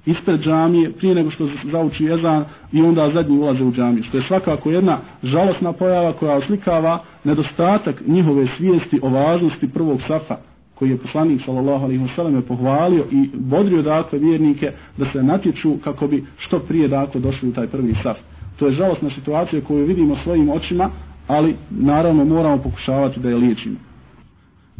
ispred 0.05 0.39
džamije 0.39 0.91
prije 0.91 1.15
nego 1.15 1.31
što 1.31 1.47
zauči 1.71 2.03
jezan 2.03 2.45
i 2.71 2.81
onda 2.81 3.11
zadnji 3.13 3.37
ulaze 3.37 3.63
u 3.63 3.71
džamiju. 3.71 4.03
Što 4.03 4.17
je 4.17 4.23
svakako 4.27 4.71
jedna 4.71 4.97
žalostna 5.23 5.73
pojava 5.73 6.13
koja 6.13 6.35
oslikava 6.35 7.03
nedostatak 7.23 8.03
njihove 8.07 8.47
svijesti 8.57 8.99
o 9.01 9.09
važnosti 9.09 9.67
prvog 9.67 10.01
safa 10.07 10.37
koji 10.79 10.89
je 10.89 10.97
poslanik 10.97 11.41
sallallahu 11.45 11.85
alejhi 11.85 12.03
ve 12.03 12.09
selleme 12.15 12.41
pohvalio 12.41 13.05
i 13.11 13.29
bodrio 13.33 13.81
dakle 13.81 14.19
vjernike 14.19 14.71
da 14.97 15.05
se 15.11 15.23
natječu 15.23 15.77
kako 15.83 16.07
bi 16.07 16.23
što 16.37 16.59
prije 16.59 16.87
dakle 16.87 17.21
došli 17.21 17.49
u 17.49 17.53
taj 17.53 17.67
prvi 17.67 17.95
saf. 18.03 18.17
To 18.59 18.67
je 18.67 18.73
žalostna 18.73 19.09
situacija 19.09 19.61
koju 19.61 19.85
vidimo 19.85 20.15
svojim 20.23 20.49
očima, 20.49 20.89
ali 21.27 21.55
naravno 21.69 22.25
moramo 22.25 22.57
pokušavati 22.57 23.19
da 23.19 23.29
je 23.29 23.35
liječimo. 23.35 23.75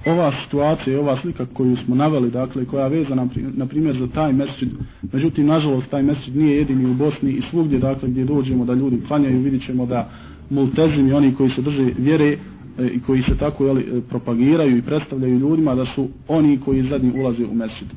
Ova 0.05 0.33
situacija 0.43 0.93
i 0.93 0.97
ova 0.97 1.17
slika 1.21 1.45
koju 1.53 1.75
smo 1.75 1.95
naveli, 1.95 2.31
dakle, 2.31 2.65
koja 2.65 2.83
je 2.83 2.89
vezana, 2.89 3.27
na 3.35 3.65
primjer, 3.65 3.97
za 3.99 4.07
taj 4.07 4.33
mesečid, 4.33 4.69
međutim, 5.13 5.45
nažalost, 5.45 5.89
taj 5.89 6.03
mesečid 6.03 6.35
nije 6.35 6.57
jedini 6.57 6.91
u 6.91 6.93
Bosni 6.93 7.31
i 7.31 7.41
svugdje, 7.49 7.79
dakle, 7.79 8.09
gdje 8.09 8.25
dođemo 8.25 8.65
da 8.65 8.73
ljudi 8.73 9.01
klanjaju, 9.07 9.41
vidit 9.41 9.65
ćemo 9.65 9.85
da 9.85 10.09
multezim 10.49 11.07
i 11.07 11.13
oni 11.13 11.35
koji 11.35 11.49
se 11.49 11.61
drže 11.61 11.91
vjere, 11.97 12.37
E, 12.77 12.87
i 12.87 12.99
koji 12.99 13.23
se 13.23 13.37
tako 13.37 13.65
jeli, 13.65 13.81
e, 13.81 14.01
propagiraju 14.09 14.77
i 14.77 14.81
predstavljaju 14.81 15.39
ljudima 15.39 15.75
da 15.75 15.85
su 15.85 16.07
oni 16.27 16.59
koji 16.65 16.89
zadnji 16.89 17.19
ulaze 17.19 17.45
u 17.45 17.53
mesjid. 17.53 17.87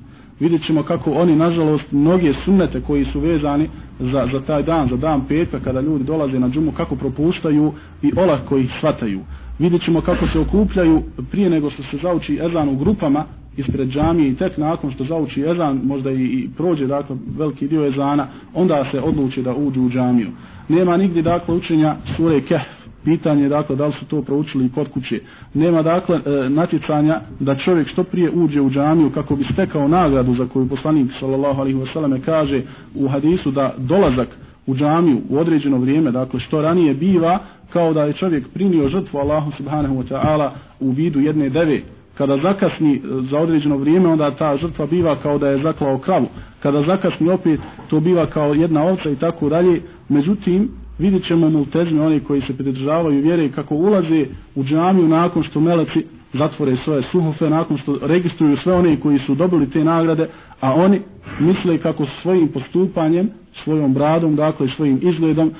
Vidjet 0.40 0.66
ćemo 0.66 0.82
kako 0.82 1.10
oni, 1.10 1.36
nažalost, 1.36 1.92
mnoge 1.92 2.32
sunnete 2.44 2.80
koji 2.80 3.04
su 3.04 3.20
vezani 3.20 3.68
za, 4.00 4.28
za 4.32 4.40
taj 4.40 4.62
dan, 4.62 4.88
za 4.88 4.96
dan 4.96 5.26
petka, 5.28 5.60
kada 5.60 5.80
ljudi 5.80 6.04
dolaze 6.04 6.38
na 6.38 6.48
džumu, 6.48 6.72
kako 6.72 6.96
propuštaju 6.96 7.72
i 8.02 8.12
olahko 8.16 8.56
ih 8.56 8.70
shvataju. 8.76 9.20
Vidjet 9.58 9.82
ćemo 9.84 10.00
kako 10.00 10.26
se 10.26 10.38
okupljaju 10.38 11.02
prije 11.30 11.50
nego 11.50 11.70
što 11.70 11.82
se 11.82 11.98
zauči 12.02 12.40
ezan 12.42 12.68
u 12.68 12.76
grupama 12.76 13.24
ispred 13.56 13.88
džamije 13.88 14.28
i 14.28 14.36
tek 14.36 14.56
nakon 14.56 14.92
što 14.92 15.04
zauči 15.04 15.42
ezan, 15.42 15.80
možda 15.84 16.10
i, 16.10 16.24
i 16.24 16.48
prođe 16.56 16.86
dakle, 16.86 17.16
veliki 17.36 17.68
dio 17.68 17.86
ezana, 17.86 18.28
onda 18.54 18.84
se 18.90 19.00
odluči 19.00 19.42
da 19.42 19.54
uđu 19.54 19.82
u 19.82 19.90
džamiju. 19.90 20.28
Nema 20.68 20.96
nigdje 20.96 21.22
dakle 21.22 21.54
učenja 21.54 21.96
sure 22.16 22.40
Kehf, 22.40 22.79
pitanje 23.04 23.48
dakle 23.48 23.76
da 23.76 23.86
li 23.86 23.92
su 23.92 24.06
to 24.06 24.22
proučili 24.22 24.70
kod 24.74 24.88
kuće. 24.88 25.20
Nema 25.54 25.82
dakle 25.82 26.16
e, 26.16 26.48
natjecanja 26.48 27.20
da 27.40 27.54
čovjek 27.54 27.88
što 27.88 28.04
prije 28.04 28.30
uđe 28.30 28.60
u 28.60 28.70
džamiju 28.70 29.10
kako 29.10 29.36
bi 29.36 29.44
stekao 29.52 29.88
nagradu 29.88 30.34
za 30.34 30.46
koju 30.46 30.68
poslanik 30.68 31.10
sallallahu 31.20 31.60
alejhi 31.60 31.78
ve 31.78 31.86
selleme 31.92 32.20
kaže 32.20 32.62
u 32.94 33.08
hadisu 33.08 33.50
da 33.50 33.74
dolazak 33.78 34.28
u 34.66 34.74
džamiju 34.74 35.20
u 35.28 35.38
određeno 35.38 35.78
vrijeme 35.78 36.10
dakle 36.10 36.40
što 36.40 36.62
ranije 36.62 36.94
biva 36.94 37.38
kao 37.72 37.92
da 37.92 38.04
je 38.04 38.12
čovjek 38.12 38.48
primio 38.54 38.88
žrtvu 38.88 39.18
Allahu 39.18 39.52
subhanahu 39.56 39.94
wa 39.94 40.08
ta'ala 40.08 40.50
u 40.80 40.90
vidu 40.90 41.20
jedne 41.20 41.48
deve. 41.48 41.80
Kada 42.14 42.38
zakasni 42.42 42.94
e, 42.94 43.00
za 43.30 43.38
određeno 43.38 43.76
vrijeme 43.76 44.08
onda 44.08 44.30
ta 44.36 44.56
žrtva 44.56 44.86
biva 44.86 45.16
kao 45.22 45.38
da 45.38 45.48
je 45.48 45.62
zaklao 45.62 45.98
kravu. 45.98 46.26
Kada 46.62 46.82
zakasni 46.86 47.30
opet 47.30 47.60
to 47.90 48.00
biva 48.00 48.26
kao 48.26 48.54
jedna 48.54 48.82
ovca 48.82 49.10
i 49.10 49.16
tako 49.16 49.48
dalje. 49.48 49.82
Međutim 50.08 50.68
vidit 51.00 51.26
ćemo 51.26 51.50
multezme, 51.50 52.02
oni 52.02 52.20
koji 52.20 52.40
se 52.40 52.56
pridržavaju 52.56 53.22
vjere 53.22 53.48
kako 53.48 53.74
ulaze 53.74 54.26
u 54.54 54.64
džamiju 54.64 55.08
nakon 55.08 55.42
što 55.42 55.60
meleci 55.60 56.04
zatvore 56.32 56.76
svoje 56.76 57.02
suhofe, 57.02 57.50
nakon 57.50 57.78
što 57.78 57.98
registruju 58.02 58.56
sve 58.56 58.72
one 58.72 59.00
koji 59.00 59.18
su 59.18 59.34
dobili 59.34 59.70
te 59.70 59.84
nagrade, 59.84 60.28
a 60.60 60.74
oni 60.74 61.00
misle 61.40 61.78
kako 61.78 62.06
svojim 62.22 62.48
postupanjem, 62.48 63.30
svojom 63.64 63.94
bradom, 63.94 64.36
dakle 64.36 64.68
svojim 64.76 65.00
izgledom, 65.02 65.48
e, 65.48 65.52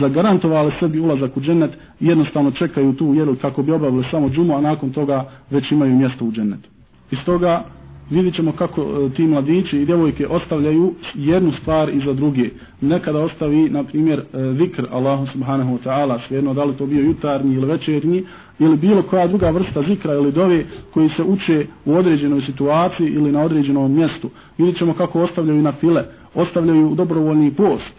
zagarantovali 0.00 0.72
sebi 0.80 1.00
ulazak 1.00 1.36
u 1.36 1.40
džennet, 1.40 1.70
jednostavno 2.00 2.50
čekaju 2.50 2.92
tu 2.92 3.10
vjeru 3.10 3.36
kako 3.36 3.62
bi 3.62 3.72
obavili 3.72 4.04
samo 4.10 4.30
džumu, 4.30 4.56
a 4.56 4.60
nakon 4.60 4.90
toga 4.90 5.30
već 5.50 5.70
imaju 5.70 5.96
mjesto 5.96 6.24
u 6.24 6.32
džennetu. 6.32 6.68
Iz 7.10 7.18
toga 7.24 7.64
vidjet 8.10 8.34
ćemo 8.34 8.52
kako 8.52 8.82
e, 8.82 9.14
ti 9.14 9.26
mladići 9.26 9.78
i 9.78 9.84
djevojke 9.84 10.26
ostavljaju 10.26 10.94
jednu 11.14 11.52
stvar 11.52 11.88
iza 11.88 12.12
druge. 12.12 12.50
Nekada 12.80 13.18
ostavi, 13.18 13.70
na 13.70 13.84
primjer, 13.84 14.18
e, 14.18 14.24
zikr 14.58 14.86
Allahu 14.90 15.26
subhanahu 15.26 15.76
wa 15.76 15.78
ta'ala, 15.84 16.18
svejedno 16.28 16.54
da 16.54 16.64
li 16.64 16.76
to 16.76 16.86
bio 16.86 17.02
jutarnji 17.02 17.54
ili 17.54 17.66
večernji, 17.66 18.24
ili 18.58 18.76
bilo 18.76 19.02
koja 19.02 19.26
druga 19.26 19.50
vrsta 19.50 19.82
zikra 19.82 20.14
ili 20.14 20.32
dove 20.32 20.64
koji 20.94 21.08
se 21.08 21.22
uče 21.22 21.66
u 21.84 21.94
određenoj 21.94 22.40
situaciji 22.40 23.06
ili 23.06 23.32
na 23.32 23.42
određenom 23.42 23.94
mjestu. 23.94 24.30
Vidjet 24.58 24.78
ćemo 24.78 24.94
kako 24.94 25.22
ostavljaju 25.22 25.62
na 25.62 25.72
file, 25.72 26.04
ostavljaju 26.34 26.94
dobrovoljni 26.94 27.50
post. 27.54 27.92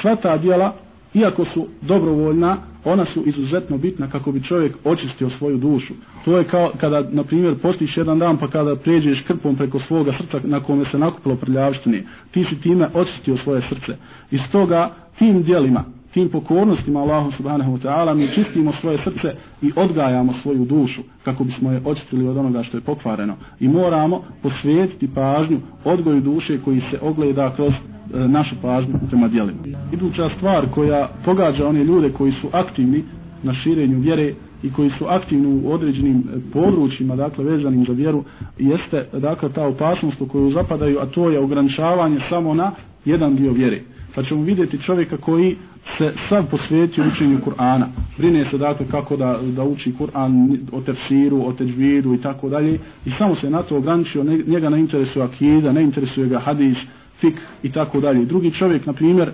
Sva 0.00 0.16
ta 0.16 0.36
djela 0.36 0.85
iako 1.16 1.44
su 1.44 1.66
dobrovoljna, 1.82 2.56
ona 2.84 3.06
su 3.14 3.22
izuzetno 3.26 3.78
bitna 3.78 4.10
kako 4.10 4.32
bi 4.32 4.42
čovjek 4.42 4.76
očistio 4.84 5.30
svoju 5.30 5.58
dušu. 5.58 5.94
To 6.24 6.38
je 6.38 6.44
kao 6.44 6.72
kada, 6.80 7.02
na 7.10 7.24
primjer, 7.24 7.54
postiš 7.62 7.96
jedan 7.96 8.18
dan 8.18 8.38
pa 8.38 8.48
kada 8.48 8.76
pređeš 8.76 9.22
krpom 9.26 9.56
preko 9.56 9.78
svoga 9.80 10.12
srca 10.18 10.40
na 10.44 10.60
kome 10.60 10.84
se 10.90 10.98
nakupilo 10.98 11.36
prljavštine, 11.36 12.04
ti 12.30 12.44
si 12.44 12.60
time 12.60 12.88
očistio 12.94 13.36
svoje 13.36 13.62
srce. 13.68 13.96
I 14.30 14.38
stoga 14.48 14.94
tim 15.18 15.42
dijelima, 15.42 15.84
tim 16.14 16.28
pokornostima 16.28 17.00
Allahu 17.00 17.32
subhanahu 17.36 17.76
wa 17.76 17.82
ta'ala 17.82 18.14
mi 18.14 18.34
čistimo 18.34 18.72
svoje 18.80 18.98
srce 19.04 19.34
i 19.62 19.72
odgajamo 19.76 20.34
svoju 20.42 20.64
dušu 20.64 21.02
kako 21.24 21.44
bismo 21.44 21.72
je 21.72 21.80
očistili 21.84 22.28
od 22.28 22.36
onoga 22.36 22.62
što 22.62 22.76
je 22.76 22.80
pokvareno. 22.80 23.36
I 23.60 23.68
moramo 23.68 24.24
posvijetiti 24.42 25.14
pažnju 25.14 25.60
odgoju 25.84 26.20
duše 26.20 26.58
koji 26.64 26.80
se 26.90 26.98
ogleda 27.02 27.54
kroz 27.54 27.72
E, 28.14 28.28
našu 28.28 28.54
pažnju 28.62 28.94
prema 29.08 29.28
dijelima. 29.28 29.58
Iduća 29.92 30.28
stvar 30.36 30.66
koja 30.74 31.08
pogađa 31.24 31.68
one 31.68 31.84
ljude 31.84 32.12
koji 32.12 32.32
su 32.32 32.48
aktivni 32.52 33.04
na 33.42 33.54
širenju 33.54 33.98
vjere 33.98 34.34
i 34.62 34.72
koji 34.72 34.90
su 34.90 35.04
aktivni 35.08 35.46
u 35.46 35.72
određenim 35.72 36.18
e, 36.18 36.38
područjima, 36.52 37.16
dakle 37.16 37.44
vezanim 37.44 37.84
za 37.86 37.92
vjeru, 37.92 38.24
jeste 38.58 39.06
dakle 39.12 39.52
ta 39.52 39.66
opasnost 39.66 40.20
u 40.20 40.28
koju 40.28 40.50
zapadaju, 40.50 40.98
a 41.00 41.06
to 41.06 41.30
je 41.30 41.38
ograničavanje 41.38 42.20
samo 42.28 42.54
na 42.54 42.72
jedan 43.04 43.36
dio 43.36 43.52
vjere. 43.52 43.80
Pa 44.14 44.22
ćemo 44.22 44.42
vidjeti 44.42 44.82
čovjeka 44.82 45.16
koji 45.16 45.56
se 45.98 46.12
sav 46.28 46.44
posvetio 46.50 47.04
učenju 47.14 47.38
Kur'ana. 47.46 47.86
Brine 48.18 48.50
se 48.50 48.58
dakle 48.58 48.86
kako 48.90 49.16
da, 49.16 49.40
da 49.56 49.64
uči 49.64 49.92
Kur'an 49.98 50.58
o 50.72 50.80
tefsiru, 50.80 51.42
o 51.46 51.52
teđviru 51.52 52.14
i 52.14 52.20
tako 52.22 52.48
dalje. 52.48 52.78
I 53.06 53.10
samo 53.18 53.36
se 53.36 53.50
na 53.50 53.62
to 53.62 53.76
ograničio, 53.76 54.24
njega 54.46 54.70
ne 54.70 54.80
interesuje 54.80 55.24
akida, 55.24 55.72
ne 55.72 55.82
interesuje 55.82 56.28
ga 56.28 56.38
hadis, 56.38 56.76
fik 57.20 57.34
i 57.62 57.72
tako 57.72 58.00
dalje. 58.00 58.24
Drugi 58.24 58.50
čovjek, 58.50 58.86
na 58.86 58.92
primjer, 58.92 59.30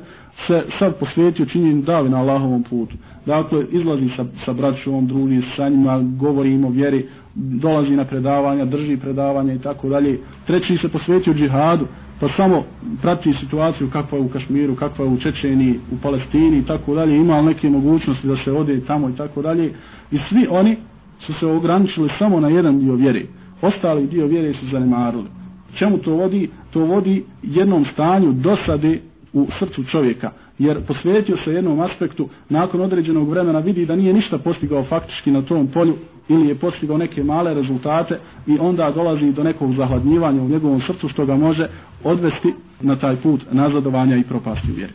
se 0.47 0.65
sad 0.79 0.99
posvetio 0.99 1.47
činjenju 1.47 1.83
davi 1.83 2.11
na 2.11 2.19
Allahovom 2.19 2.63
putu. 2.63 2.95
Dakle, 3.27 3.65
izlazi 3.71 4.09
sa, 4.17 4.25
sa 4.45 4.53
braćom, 4.53 5.07
druži 5.07 5.43
sa 5.57 5.69
njima, 5.69 6.03
govori 6.19 6.53
im 6.55 6.65
o 6.65 6.71
vjeri, 6.71 7.07
dolazi 7.35 7.91
na 7.91 8.05
predavanja, 8.05 8.65
drži 8.65 8.97
predavanja 8.97 9.55
i 9.55 9.59
tako 9.59 9.89
dalje. 9.89 10.21
Treći 10.47 10.77
se 10.77 10.89
posvetio 10.89 11.35
džihadu, 11.35 11.87
pa 12.21 12.29
samo 12.37 12.65
prati 13.03 13.33
situaciju 13.33 13.91
kakva 13.91 14.19
je 14.19 14.25
u 14.25 14.29
Kašmiru, 14.29 14.77
kakva 14.77 15.05
je 15.05 15.11
u 15.11 15.19
Čečeni, 15.19 15.79
u 15.93 15.97
Palestini 16.03 16.59
i 16.59 16.67
tako 16.67 16.95
dalje. 16.95 17.17
Ima 17.17 17.43
neke 17.43 17.71
mogućnosti 17.71 18.27
da 18.27 18.37
se 18.37 18.53
ode 18.53 18.81
tamo 18.81 19.09
i 19.09 19.17
tako 19.17 19.43
dalje. 19.43 19.73
I 20.11 20.19
svi 20.29 20.47
oni 20.51 20.77
su 21.19 21.33
se 21.33 21.47
ograničili 21.47 22.11
samo 22.19 22.41
na 22.41 22.49
jedan 22.49 22.79
dio 22.79 22.95
vjere. 22.95 23.23
Ostali 23.63 24.07
dio 24.07 24.27
vjere 24.27 24.55
su 24.55 24.67
zanemarili 24.67 25.42
čemu 25.75 25.99
to 25.99 26.11
vodi? 26.11 26.51
To 26.71 26.81
vodi 26.85 27.25
jednom 27.43 27.85
stanju 27.93 28.33
dosade 28.33 29.01
u 29.33 29.47
srcu 29.59 29.85
čovjeka. 29.85 30.31
Jer 30.59 30.87
posvetio 30.87 31.37
se 31.45 31.53
jednom 31.53 31.81
aspektu, 31.81 32.29
nakon 32.49 32.81
određenog 32.81 33.31
vremena 33.31 33.59
vidi 33.59 33.87
da 33.87 33.97
nije 33.97 34.13
ništa 34.13 34.39
postigao 34.39 34.85
faktički 34.85 35.31
na 35.31 35.43
tom 35.43 35.67
polju 35.67 35.97
ili 36.29 36.49
je 36.49 36.55
postigao 36.55 36.99
neke 36.99 37.25
male 37.25 37.55
rezultate 37.55 38.19
i 38.47 38.59
onda 38.61 38.91
dolazi 38.91 39.33
do 39.33 39.43
nekog 39.43 39.75
zahladnjivanja 39.75 40.43
u 40.43 40.49
njegovom 40.49 40.81
srcu 40.81 41.09
što 41.09 41.27
ga 41.27 41.37
može 41.37 41.69
odvesti 42.05 42.55
na 42.81 42.99
taj 42.99 43.17
put 43.17 43.41
nazadovanja 43.53 44.17
i 44.17 44.25
propasti 44.25 44.73
u 44.73 44.75
vjeri. 44.75 44.93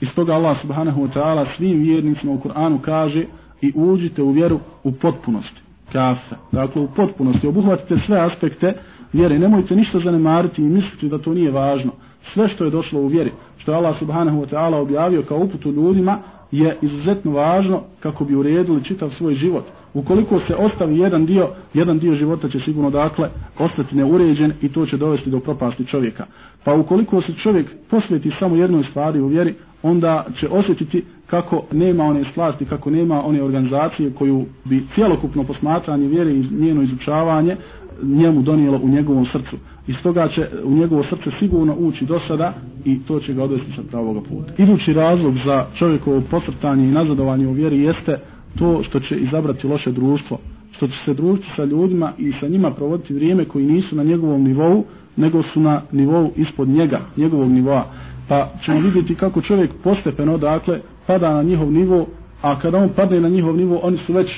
Iz 0.00 0.08
toga 0.14 0.32
Allah 0.32 0.60
subhanahu 0.60 1.02
wa 1.02 1.12
ta'ala 1.14 1.46
svim 1.56 1.82
vjernicima 1.82 2.32
u 2.32 2.38
Kur'anu 2.38 2.80
kaže 2.80 3.24
i 3.60 3.72
uđite 3.74 4.22
u 4.22 4.30
vjeru 4.30 4.60
u 4.84 4.92
potpunosti. 4.92 5.60
Kafe. 5.92 6.36
Dakle, 6.52 6.82
u 6.82 6.88
potpunosti. 6.96 7.46
Obuhvatite 7.46 7.96
sve 8.06 8.20
aspekte 8.20 8.74
vjere. 9.12 9.38
Nemojte 9.38 9.76
ništa 9.76 10.00
zanemariti 10.04 10.62
i 10.62 10.64
misliti 10.64 11.08
da 11.08 11.18
to 11.18 11.34
nije 11.34 11.50
važno. 11.50 11.92
Sve 12.34 12.48
što 12.48 12.64
je 12.64 12.70
došlo 12.70 13.00
u 13.00 13.06
vjeri, 13.06 13.32
što 13.58 13.72
je 13.72 13.76
Allah 13.76 13.98
subhanahu 13.98 14.42
wa 14.42 14.48
ta'ala 14.50 14.82
objavio 14.82 15.22
kao 15.22 15.38
uputu 15.38 15.70
ljudima, 15.72 16.18
je 16.50 16.76
izuzetno 16.82 17.32
važno 17.32 17.82
kako 18.00 18.24
bi 18.24 18.34
uredili 18.34 18.84
čitav 18.84 19.10
svoj 19.10 19.34
život. 19.34 19.64
Ukoliko 19.94 20.40
se 20.46 20.54
ostavi 20.54 20.98
jedan 20.98 21.26
dio, 21.26 21.48
jedan 21.74 21.98
dio 21.98 22.14
života 22.14 22.48
će 22.48 22.60
sigurno 22.60 22.90
dakle 22.90 23.28
ostati 23.58 23.96
neuređen 23.96 24.52
i 24.62 24.68
to 24.68 24.86
će 24.86 24.96
dovesti 24.96 25.30
do 25.30 25.40
propasti 25.40 25.86
čovjeka. 25.86 26.26
Pa 26.64 26.74
ukoliko 26.74 27.22
se 27.22 27.32
čovjek 27.42 27.66
posveti 27.90 28.32
samo 28.38 28.56
jednoj 28.56 28.84
stvari 28.84 29.20
u 29.20 29.26
vjeri, 29.26 29.54
onda 29.82 30.26
će 30.40 30.48
osjetiti 30.48 31.04
kako 31.26 31.62
nema 31.72 32.04
one 32.04 32.24
slasti, 32.34 32.64
kako 32.64 32.90
nema 32.90 33.24
one 33.24 33.42
organizacije 33.42 34.12
koju 34.12 34.46
bi 34.64 34.86
cjelokupno 34.94 35.44
posmatranje 35.44 36.08
vjere 36.08 36.30
i 36.30 36.46
njeno 36.50 36.82
izučavanje 36.82 37.56
njemu 38.02 38.42
donijelo 38.42 38.80
u 38.82 38.88
njegovom 38.88 39.26
srcu. 39.26 39.56
I 39.86 39.92
stoga 39.92 40.28
će 40.28 40.48
u 40.64 40.70
njegovo 40.70 41.02
srce 41.04 41.30
sigurno 41.38 41.74
ući 41.78 42.04
do 42.04 42.20
sada 42.28 42.54
i 42.84 42.98
to 42.98 43.20
će 43.20 43.34
ga 43.34 43.44
odvesti 43.44 43.72
sa 43.76 43.82
pravog 43.90 44.24
puta. 44.28 44.52
Idući 44.62 44.92
razlog 44.92 45.34
za 45.44 45.66
čovjekovo 45.78 46.22
posrtanje 46.30 46.84
i 46.84 46.92
nazadovanje 46.92 47.46
u 47.46 47.52
vjeri 47.52 47.80
jeste 47.80 48.18
to 48.58 48.82
što 48.82 49.00
će 49.00 49.16
izabrati 49.16 49.66
loše 49.66 49.92
društvo. 49.92 50.38
Što 50.72 50.86
će 50.86 50.94
se 51.04 51.14
družiti 51.14 51.48
sa 51.56 51.64
ljudima 51.64 52.12
i 52.18 52.32
sa 52.40 52.48
njima 52.48 52.70
provoditi 52.70 53.14
vrijeme 53.14 53.44
koji 53.44 53.64
nisu 53.66 53.96
na 53.96 54.02
njegovom 54.02 54.42
nivou, 54.42 54.84
nego 55.16 55.42
su 55.42 55.60
na 55.60 55.82
nivou 55.92 56.32
ispod 56.36 56.68
njega, 56.68 57.00
njegovog 57.16 57.50
nivoa. 57.50 57.84
Pa 58.28 58.48
ćemo 58.64 58.80
vidjeti 58.80 59.14
kako 59.14 59.42
čovjek 59.42 59.70
postepeno, 59.84 60.38
dakle, 60.38 60.80
pada 61.06 61.34
na 61.34 61.42
njihov 61.42 61.72
nivo, 61.72 62.06
a 62.42 62.60
kada 62.60 62.78
on 62.78 62.88
padne 62.96 63.20
na 63.20 63.28
njihov 63.28 63.56
nivo, 63.56 63.80
oni 63.82 63.98
su 64.06 64.12
već 64.12 64.30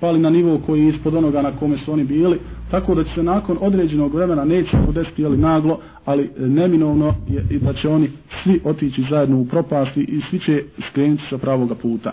pali 0.00 0.18
na 0.18 0.30
nivo 0.30 0.60
koji 0.66 0.82
je 0.82 0.88
ispod 0.88 1.14
onoga 1.14 1.42
na 1.42 1.56
kome 1.56 1.78
su 1.78 1.92
oni 1.92 2.04
bili, 2.04 2.38
tako 2.70 2.94
da 2.94 3.04
će 3.04 3.10
se 3.14 3.22
nakon 3.22 3.56
određenog 3.60 4.14
vremena 4.14 4.44
neće 4.44 4.76
podesti 4.86 5.24
ali 5.24 5.36
naglo, 5.36 5.80
ali 6.04 6.24
e, 6.24 6.28
neminovno 6.48 7.14
je 7.28 7.44
i 7.50 7.58
da 7.58 7.72
će 7.72 7.88
oni 7.88 8.10
svi 8.42 8.60
otići 8.64 9.04
zajedno 9.10 9.38
u 9.40 9.46
propasti 9.46 10.00
i 10.00 10.20
svi 10.30 10.38
će 10.38 10.62
skrenuti 10.90 11.22
sa 11.30 11.38
pravoga 11.38 11.74
puta. 11.74 12.12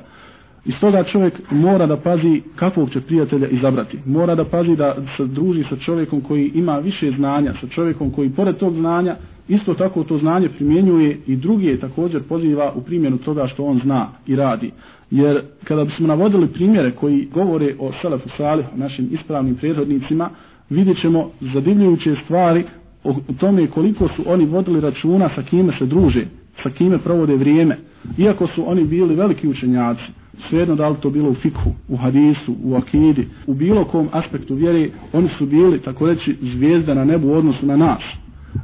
I 0.66 0.72
stoga 0.72 1.04
čovjek 1.04 1.42
mora 1.52 1.86
da 1.86 1.98
pazi 1.98 2.42
kakvog 2.56 2.90
će 2.90 3.02
prijatelja 3.02 3.48
izabrati. 3.48 4.00
Mora 4.06 4.36
da 4.36 4.46
pazi 4.46 4.76
da 4.76 4.96
se 5.18 5.26
druži 5.26 5.64
sa 5.70 5.76
čovjekom 5.76 6.22
koji 6.22 6.52
ima 6.56 6.78
više 6.78 7.12
znanja, 7.18 7.54
sa 7.62 7.68
čovjekom 7.68 8.12
koji 8.12 8.30
pored 8.30 8.58
tog 8.58 8.74
znanja 8.74 9.16
isto 9.48 9.74
tako 9.74 10.04
to 10.04 10.18
znanje 10.18 10.50
primjenjuje 10.50 11.20
i 11.28 11.36
drugi 11.36 11.66
je 11.66 11.80
također 11.80 12.24
poziva 12.24 12.74
u 12.76 12.82
primjenu 12.82 13.18
toga 13.18 13.48
što 13.48 13.64
on 13.66 13.80
zna 13.84 14.10
i 14.28 14.36
radi. 14.36 14.72
Jer 15.12 15.42
kada 15.64 15.84
bismo 15.84 16.08
navodili 16.08 16.48
primjere 16.48 16.92
koji 16.92 17.28
govore 17.34 17.76
o 17.80 17.92
Selefu 18.02 18.30
Salih, 18.38 18.66
našim 18.76 19.10
ispravnim 19.12 19.56
prethodnicima, 19.56 20.30
vidjet 20.70 21.02
ćemo 21.02 21.32
zadivljujuće 21.54 22.16
stvari 22.26 22.64
o 23.04 23.16
tome 23.40 23.68
koliko 23.68 24.08
su 24.08 24.24
oni 24.26 24.46
vodili 24.46 24.82
računa 24.82 25.30
sa 25.36 25.44
kime 25.44 25.74
se 25.80 25.86
druže, 25.86 26.26
sa 26.64 26.70
kime 26.70 26.98
provode 26.98 27.36
vrijeme. 27.36 27.78
Iako 28.18 28.48
su 28.48 28.70
oni 28.70 28.84
bili 28.84 29.16
veliki 29.16 29.48
učenjaci, 29.48 30.02
svejedno 30.50 30.76
da 30.76 30.90
li 30.90 30.96
to 31.02 31.10
bilo 31.10 31.30
u 31.30 31.36
fikhu, 31.36 31.70
u 31.90 31.98
hadisu, 31.98 32.56
u 32.64 32.76
akidi, 32.76 33.28
u 33.48 33.54
bilo 33.54 33.86
kom 33.86 34.10
aspektu 34.12 34.56
vjere, 34.56 34.90
oni 35.14 35.30
su 35.38 35.46
bili, 35.46 35.80
tako 35.80 36.08
reći, 36.08 36.36
zvijezda 36.42 36.94
na 36.94 37.06
nebu 37.06 37.28
u 37.28 37.34
odnosu 37.34 37.66
na 37.66 37.78
nas. 37.78 38.02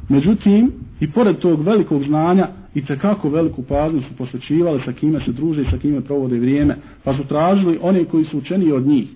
Međutim, 0.08 0.72
i 1.00 1.10
pored 1.10 1.38
tog 1.38 1.62
velikog 1.62 2.02
znanja, 2.02 2.48
i 2.74 2.84
tekako 2.84 3.28
veliku 3.28 3.62
pažnju 3.62 4.00
su 4.02 4.16
posvećivali 4.18 4.80
sa 4.84 4.92
kime 4.92 5.20
se 5.24 5.32
druže 5.32 5.62
i 5.62 5.70
sa 5.70 5.78
kime 5.78 6.00
provode 6.00 6.38
vrijeme, 6.38 6.76
pa 7.04 7.16
su 7.16 7.24
tražili 7.24 7.78
one 7.82 8.04
koji 8.04 8.24
su 8.24 8.38
učeni 8.38 8.72
od 8.72 8.86
njih, 8.86 9.08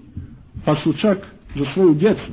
pa 0.64 0.76
su 0.76 0.92
čak 0.92 1.18
za 1.56 1.64
svoju 1.74 1.94
djecu 1.94 2.30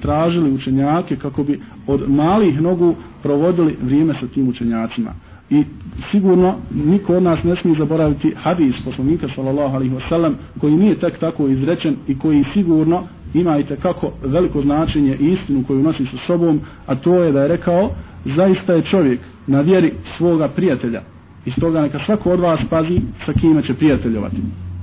tražili 0.00 0.52
učenjake 0.52 1.16
kako 1.16 1.44
bi 1.44 1.60
od 1.86 2.10
malih 2.10 2.60
nogu 2.60 2.94
provodili 3.22 3.76
vrijeme 3.82 4.14
sa 4.20 4.26
tim 4.26 4.48
učenjacima. 4.48 5.14
I 5.52 5.64
sigurno 6.10 6.54
niko 6.74 7.16
od 7.16 7.22
nas 7.22 7.44
ne 7.44 7.56
smije 7.56 7.76
zaboraviti 7.78 8.34
hadis 8.36 8.74
poslanika 8.84 9.28
sallallahu 9.34 9.76
alaihi 9.76 9.94
wasallam 9.94 10.32
koji 10.60 10.74
nije 10.76 10.94
tek 10.94 11.18
tako 11.18 11.48
izrečen 11.48 11.96
i 12.08 12.18
koji 12.18 12.44
sigurno 12.54 13.02
ima 13.34 13.58
i 13.58 13.64
kako 13.82 14.12
veliko 14.24 14.62
značenje 14.62 15.16
i 15.20 15.32
istinu 15.32 15.64
koju 15.66 15.82
nosi 15.82 16.06
sa 16.06 16.16
sobom, 16.26 16.60
a 16.86 16.94
to 16.94 17.14
je 17.14 17.32
da 17.32 17.42
je 17.42 17.48
rekao 17.48 17.90
zaista 18.24 18.72
je 18.72 18.82
čovjek 18.82 19.20
na 19.46 19.60
vjeri 19.60 19.92
svoga 20.16 20.48
prijatelja. 20.48 21.02
I 21.46 21.50
stoga 21.50 21.82
neka 21.82 21.98
svako 22.06 22.30
od 22.30 22.40
vas 22.40 22.60
pazi 22.70 23.00
sa 23.26 23.32
kime 23.32 23.62
će 23.62 23.74
prijateljovati. 23.74 24.36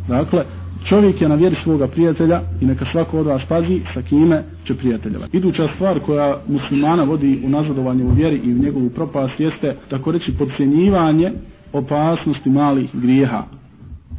Dakle, 0.08 0.44
čovjek 0.86 1.22
je 1.22 1.30
na 1.30 1.36
vjeri 1.36 1.56
svoga 1.64 1.88
prijatelja 1.88 2.42
i 2.62 2.66
neka 2.66 2.86
svako 2.92 3.20
od 3.20 3.26
vas 3.26 3.42
pazi 3.50 3.82
sa 3.94 4.02
kime 4.02 4.44
će 4.68 4.76
prijateljevati. 4.76 5.38
Iduća 5.38 5.70
stvar 5.76 6.00
koja 6.00 6.38
muslimana 6.48 7.04
vodi 7.04 7.42
u 7.46 7.50
nazadovanje 7.50 8.04
u 8.04 8.10
vjeri 8.10 8.42
i 8.44 8.54
u 8.54 8.58
njegovu 8.58 8.90
propast 8.90 9.40
jeste, 9.40 9.76
tako 9.90 10.12
reći, 10.12 10.38
podcjenjivanje 10.38 11.32
opasnosti 11.74 12.50
malih 12.50 12.90
grijeha. 12.94 13.44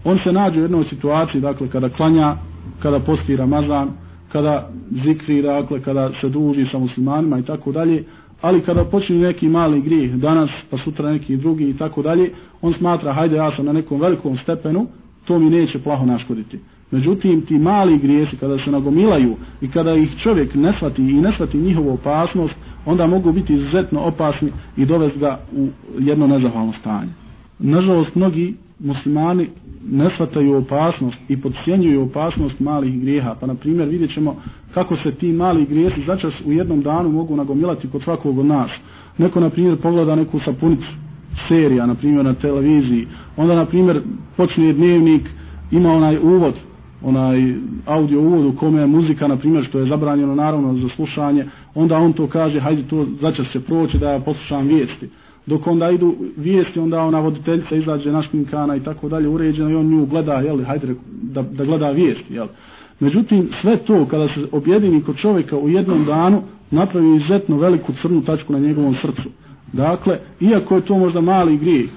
On 0.04 0.18
se 0.18 0.32
nađe 0.32 0.58
u 0.58 0.62
jednoj 0.62 0.84
situaciji, 0.84 1.40
dakle, 1.40 1.68
kada 1.68 1.88
klanja, 1.88 2.36
kada 2.82 2.98
posti 3.00 3.36
Ramazan, 3.36 3.90
kada 4.32 4.68
zikri, 5.04 5.42
dakle, 5.42 5.80
kada 5.80 6.10
se 6.20 6.28
druži 6.28 6.66
sa 6.72 6.78
muslimanima 6.78 7.38
i 7.38 7.42
tako 7.42 7.72
dalje, 7.72 8.04
ali 8.40 8.60
kada 8.60 8.84
počne 8.84 9.16
neki 9.16 9.48
mali 9.48 9.80
grijeh 9.80 10.14
danas, 10.14 10.50
pa 10.70 10.78
sutra 10.78 11.10
neki 11.10 11.36
drugi 11.36 11.70
i 11.70 11.76
tako 11.76 12.02
dalje, 12.02 12.30
on 12.62 12.74
smatra, 12.74 13.12
hajde 13.12 13.36
ja 13.36 13.56
sam 13.56 13.66
na 13.66 13.72
nekom 13.72 14.00
velikom 14.00 14.38
stepenu, 14.38 14.86
to 15.24 15.38
mi 15.38 15.50
neće 15.50 15.78
plaho 15.78 16.06
naškoditi. 16.06 16.58
Međutim, 16.90 17.46
ti 17.46 17.58
mali 17.58 17.98
grijesi, 17.98 18.36
kada 18.36 18.58
se 18.58 18.70
nagomilaju 18.70 19.36
i 19.60 19.68
kada 19.68 19.94
ih 19.94 20.10
čovjek 20.22 20.54
ne 20.54 20.72
shvati 20.72 21.02
i 21.02 21.20
ne 21.20 21.32
shvati 21.32 21.58
njihovu 21.58 21.92
opasnost, 21.92 22.54
onda 22.86 23.06
mogu 23.06 23.32
biti 23.32 23.54
izuzetno 23.54 24.00
opasni 24.00 24.52
i 24.76 24.86
dovesti 24.86 25.18
ga 25.18 25.40
u 25.56 25.68
jedno 25.98 26.26
nezahvalno 26.26 26.72
stanje. 26.80 27.10
Nažalost, 27.58 28.14
mnogi 28.14 28.54
muslimani 28.78 29.48
ne 29.90 30.10
shvataju 30.14 30.56
opasnost 30.56 31.16
i 31.28 31.40
podcijenjuju 31.40 32.02
opasnost 32.02 32.60
malih 32.60 33.00
grijeha. 33.00 33.34
Pa, 33.40 33.46
na 33.46 33.54
primjer, 33.54 33.88
vidjet 33.88 34.14
ćemo 34.14 34.36
kako 34.74 34.96
se 34.96 35.12
ti 35.12 35.32
mali 35.32 35.66
grijesi 35.66 36.04
začas 36.06 36.34
u 36.44 36.52
jednom 36.52 36.82
danu 36.82 37.08
mogu 37.08 37.36
nagomilati 37.36 37.88
kod 37.88 38.02
svakog 38.02 38.38
od 38.38 38.46
nas. 38.46 38.70
Neko, 39.18 39.40
na 39.40 39.50
primjer, 39.50 39.76
pogleda 39.76 40.14
neku 40.14 40.40
sapunicu 40.44 40.88
serija, 41.48 41.86
na 41.86 41.94
primjer, 41.94 42.24
na 42.24 42.34
televiziji. 42.34 43.06
Onda, 43.36 43.54
na 43.54 43.64
primjer, 43.64 44.02
počne 44.36 44.72
dnevnik, 44.72 45.22
ima 45.70 45.92
onaj 45.92 46.18
uvod, 46.18 46.54
onaj 47.02 47.54
audio 47.86 48.20
uvod 48.20 48.44
u 48.44 48.56
kome 48.56 48.80
je 48.80 48.86
muzika, 48.86 49.28
na 49.28 49.36
primjer, 49.36 49.64
što 49.64 49.78
je 49.78 49.88
zabranjeno 49.88 50.34
naravno 50.34 50.74
za 50.74 50.88
slušanje. 50.88 51.46
Onda 51.74 51.98
on 51.98 52.12
to 52.12 52.26
kaže, 52.26 52.60
hajde 52.60 52.82
to 52.82 53.06
začas 53.20 53.46
se 53.52 53.60
proći 53.60 53.98
da 53.98 54.10
ja 54.10 54.20
poslušam 54.20 54.66
vijesti 54.66 55.08
dok 55.46 55.66
onda 55.66 55.90
idu 55.90 56.14
vijesti, 56.36 56.78
onda 56.78 57.00
ona 57.00 57.20
voditeljica 57.20 57.76
izađe 57.76 58.12
našminkana 58.12 58.76
i 58.76 58.80
tako 58.80 59.08
dalje 59.08 59.28
uređena 59.28 59.70
i 59.70 59.74
on 59.74 59.86
nju 59.86 60.06
gleda, 60.06 60.34
jel, 60.34 60.64
hajde 60.64 60.94
da, 61.22 61.42
da 61.42 61.64
gleda 61.64 61.90
vijesti, 61.90 62.34
jel. 62.34 62.46
Međutim, 63.00 63.48
sve 63.60 63.76
to 63.76 64.06
kada 64.06 64.28
se 64.28 64.46
objedini 64.52 65.02
kod 65.02 65.16
čovjeka 65.16 65.56
u 65.56 65.68
jednom 65.68 66.04
danu, 66.04 66.42
napravi 66.70 67.16
izuzetno 67.16 67.56
veliku 67.56 67.92
crnu 68.02 68.22
tačku 68.22 68.52
na 68.52 68.58
njegovom 68.58 68.94
srcu. 68.94 69.28
Dakle, 69.72 70.18
iako 70.40 70.76
je 70.76 70.84
to 70.84 70.98
možda 70.98 71.20
mali 71.20 71.56
grijeh, 71.56 71.90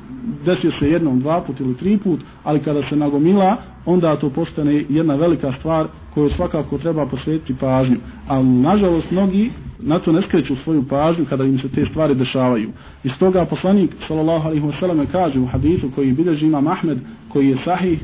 desio 0.46 0.72
se 0.80 0.90
jednom, 0.90 1.20
dva 1.20 1.42
put 1.42 1.60
ili 1.60 1.78
tri 1.78 1.98
put, 1.98 2.20
ali 2.44 2.60
kada 2.60 2.82
se 2.90 2.96
nagomila, 2.96 3.58
onda 3.86 4.16
to 4.16 4.30
postane 4.30 4.86
jedna 4.90 5.16
velika 5.16 5.54
stvar 5.60 5.88
koju 6.14 6.30
svakako 6.30 6.78
treba 6.78 7.06
posvetiti 7.06 7.56
pažnju. 7.60 7.98
Ali, 8.28 8.46
nažalost, 8.46 9.12
mnogi 9.12 9.52
na 9.80 10.00
to 10.00 10.12
ne 10.12 10.22
skreću 10.22 10.56
svoju 10.56 10.84
pažnju 10.90 11.26
kada 11.30 11.44
im 11.44 11.60
se 11.60 11.70
te 11.70 11.86
stvari 11.90 12.16
dešavaju. 12.16 12.70
I 13.04 13.10
stoga 13.10 13.46
poslanik 13.46 13.92
sallallahu 14.08 14.48
alejhi 14.48 14.68
ve 14.68 14.74
selleme 14.80 15.06
kaže 15.12 15.40
u 15.40 15.46
hadisu 15.46 15.92
koji 15.96 16.12
bilježi 16.12 16.46
Imam 16.46 16.68
Ahmed 16.68 16.98
koji 17.30 17.50
je 17.50 17.58
sahih 17.66 18.00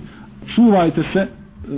čuvajte 0.56 1.04
se 1.14 1.20
e, 1.20 1.28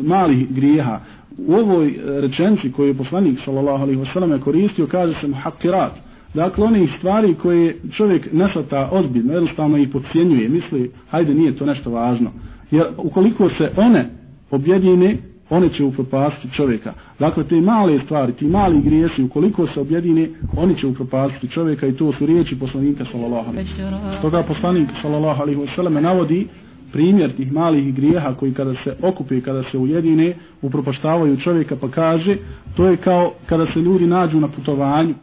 malih 0.04 0.48
grijeha. 0.50 1.00
U 1.48 1.54
ovoj 1.54 1.88
e, 1.88 2.22
rečenci 2.22 2.72
koju 2.72 2.88
je 2.88 2.94
poslanik 2.94 3.40
sallallahu 3.46 3.84
alejhi 3.84 4.00
ve 4.00 4.08
selleme 4.14 4.40
koristio 4.40 4.88
kaže 4.88 5.14
se 5.22 5.28
muhakkirat. 5.28 6.11
Dakle, 6.34 6.66
one 6.66 6.88
stvari 6.98 7.36
koje 7.36 7.76
čovjek 7.98 8.34
nešata 8.34 8.90
ozbiljno, 8.92 9.34
jednostavno 9.34 9.78
ih 9.78 9.90
pocijenjuje, 9.90 10.50
misli, 10.50 10.92
hajde, 11.10 11.34
nije 11.34 11.56
to 11.56 11.66
nešto 11.66 11.90
važno. 11.90 12.32
Jer 12.72 12.86
ukoliko 12.98 13.50
se 13.50 13.72
one 13.78 14.10
objedine, 14.52 15.18
one 15.50 15.70
će 15.70 15.84
upropastiti 15.84 16.56
čovjeka. 16.56 16.94
Dakle, 17.20 17.44
te 17.44 17.62
male 17.62 18.00
stvari, 18.06 18.34
ti 18.34 18.46
mali 18.46 18.82
grijesi, 18.82 19.24
ukoliko 19.24 19.68
se 19.68 19.80
objedine, 19.80 20.30
oni 20.58 20.76
će 20.76 20.88
upropastiti 20.88 21.48
čovjeka 21.48 21.88
i 21.88 21.94
to 21.94 22.14
su 22.14 22.26
riječi 22.26 22.60
poslanika 22.60 23.06
sallallahu 23.12 23.50
alaihi 23.50 23.70
wasallam. 23.78 24.20
Stoga 24.20 24.44
poslanik 24.44 24.90
sallallahu 25.02 25.42
alaihi 25.42 25.60
wasallam 25.60 26.00
navodi 26.00 26.48
primjer 26.92 27.36
tih 27.36 27.52
malih 27.52 27.96
grijeha 27.96 28.34
koji 28.34 28.54
kada 28.54 28.74
se 28.84 28.96
okupe, 29.02 29.42
kada 29.42 29.64
se 29.72 29.78
ujedine, 29.78 30.34
upropaštavaju 30.62 31.38
čovjeka 31.38 31.76
pa 31.76 31.88
kaže, 31.88 32.36
to 32.76 32.88
je 32.88 32.98
kao 32.98 33.34
kada 33.46 33.66
se 33.74 33.80
ljudi 33.80 34.08
nađu 34.08 34.40
na 34.40 34.48
putovanju, 34.48 35.14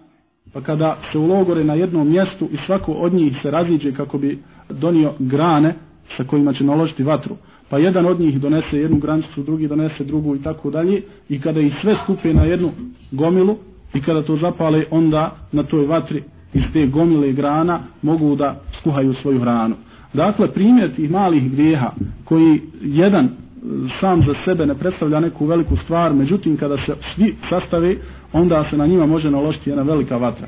pa 0.58 0.62
kada 0.64 0.96
se 1.12 1.18
ulogore 1.18 1.64
na 1.64 1.74
jednom 1.74 2.08
mjestu 2.08 2.48
i 2.52 2.56
svako 2.66 2.92
od 2.92 3.14
njih 3.14 3.36
se 3.42 3.50
raziđe 3.50 3.92
kako 3.92 4.18
bi 4.18 4.38
donio 4.70 5.12
grane 5.18 5.74
sa 6.16 6.24
kojima 6.24 6.52
će 6.52 6.64
naložiti 6.64 7.02
vatru 7.02 7.36
pa 7.68 7.78
jedan 7.78 8.06
od 8.06 8.20
njih 8.20 8.40
donese 8.40 8.78
jednu 8.78 8.98
granicu, 8.98 9.42
drugi 9.42 9.68
donese 9.68 10.04
drugu 10.04 10.36
i 10.36 10.42
tako 10.42 10.70
dalje 10.70 11.02
i 11.28 11.40
kada 11.40 11.60
ih 11.60 11.74
sve 11.80 11.96
skupe 12.04 12.34
na 12.34 12.42
jednu 12.42 12.70
gomilu 13.12 13.56
i 13.94 14.00
kada 14.00 14.22
to 14.22 14.36
zapale 14.36 14.84
onda 14.90 15.36
na 15.52 15.62
toj 15.62 15.86
vatri 15.86 16.22
iz 16.54 16.62
te 16.72 16.86
gomile 16.86 17.32
grana 17.32 17.80
mogu 18.02 18.36
da 18.36 18.60
skuhaju 18.80 19.14
svoju 19.14 19.40
hranu. 19.40 19.74
Dakle, 20.14 20.48
primjer 20.48 20.94
tih 20.94 21.10
malih 21.10 21.52
grijeha 21.52 21.90
koji 22.24 22.60
jedan 22.82 23.28
sam 24.00 24.22
za 24.26 24.34
sebe 24.44 24.66
ne 24.66 24.74
predstavlja 24.74 25.20
neku 25.20 25.46
veliku 25.46 25.76
stvar, 25.76 26.14
međutim 26.14 26.56
kada 26.56 26.76
se 26.76 26.94
svi 27.14 27.36
sastave, 27.50 27.96
onda 28.32 28.64
se 28.70 28.76
na 28.76 28.86
njima 28.86 29.06
može 29.06 29.30
naložiti 29.30 29.70
jedna 29.70 29.82
velika 29.82 30.16
vatra. 30.16 30.46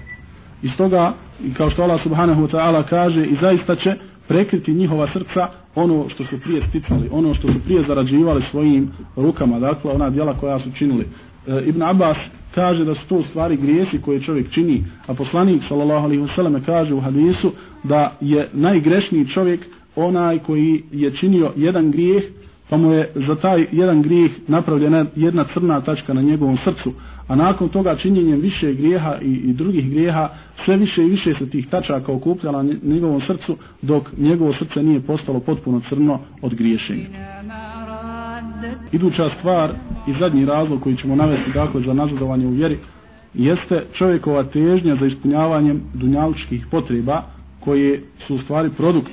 I 0.63 0.69
stoga, 0.69 1.13
kao 1.57 1.71
što 1.71 1.83
Allah 1.83 2.03
subhanahu 2.03 2.43
wa 2.43 2.51
ta'ala 2.51 2.83
kaže, 2.89 3.25
i 3.25 3.37
zaista 3.41 3.77
će 3.77 3.95
prekriti 4.29 4.75
njihova 4.75 5.09
srca 5.13 5.49
ono 5.75 6.09
što 6.09 6.25
su 6.25 6.41
prije 6.41 6.63
sticali, 6.69 7.09
ono 7.13 7.35
što 7.35 7.49
su 7.49 7.61
prije 7.65 7.85
zarađivali 7.89 8.43
svojim 8.51 8.91
rukama, 9.17 9.59
dakle 9.59 9.91
ona 9.91 10.11
djela 10.11 10.35
koja 10.35 10.59
su 10.59 10.73
činili. 10.73 11.07
E, 11.47 11.63
Ibn 11.67 11.83
Abbas 11.83 12.17
kaže 12.55 12.85
da 12.85 12.95
su 12.95 13.01
to 13.09 13.23
stvari 13.23 13.57
grijesi 13.57 14.01
koje 14.01 14.21
čovjek 14.21 14.51
čini, 14.51 14.85
a 15.07 15.15
poslanik 15.15 15.63
sallallahu 15.69 16.05
alaihi 16.05 16.23
wasallam 16.23 16.65
kaže 16.67 16.95
u 16.95 17.01
hadisu 17.01 17.53
da 17.85 18.17
je 18.21 18.49
najgrešniji 18.53 19.27
čovjek 19.27 19.61
onaj 19.97 20.39
koji 20.39 20.83
je 20.93 21.17
činio 21.17 21.53
jedan 21.57 21.91
grijeh, 21.91 22.25
pa 22.69 22.77
mu 22.77 22.93
je 22.93 23.13
za 23.15 23.35
taj 23.35 23.67
jedan 23.73 24.03
grijeh 24.03 24.31
napravljena 24.49 25.07
jedna 25.17 25.45
crna 25.55 25.81
tačka 25.81 26.15
na 26.15 26.23
njegovom 26.23 26.59
srcu, 26.65 26.93
a 27.31 27.37
nakon 27.37 27.69
toga 27.69 27.97
činjenjem 27.97 28.41
više 28.41 28.73
grijeha 28.73 29.19
i, 29.23 29.35
i 29.35 29.53
drugih 29.53 29.91
grijeha, 29.91 30.29
sve 30.65 30.77
više 30.77 31.03
i 31.03 31.09
više 31.09 31.35
se 31.39 31.51
tih 31.51 31.69
tačaka 31.71 32.13
okupljala 32.13 32.63
na 32.63 32.75
njegovom 32.83 33.21
srcu, 33.21 33.57
dok 33.83 34.09
njegovo 34.19 34.53
srce 34.53 34.83
nije 34.83 35.01
postalo 35.01 35.41
potpuno 35.41 35.81
crno 35.89 36.21
od 36.43 36.55
griješenja. 36.55 37.07
Iduća 38.93 39.31
stvar 39.39 39.71
i 40.09 40.13
zadnji 40.21 40.45
razlog 40.45 40.83
koji 40.83 40.97
ćemo 40.97 41.17
navesti 41.17 41.51
dakle 41.55 41.83
za 41.83 41.95
nazadovanje 41.95 42.47
u 42.47 42.51
vjeri 42.51 42.79
jeste 43.35 43.85
čovjekova 43.93 44.45
težnja 44.45 44.97
za 44.97 45.07
ispunjavanjem 45.07 45.83
dunjalučkih 45.95 46.67
potreba 46.71 47.23
koje 47.61 48.03
su 48.27 48.35
u 48.35 48.39
stvari 48.39 48.71
produkt, 48.77 49.13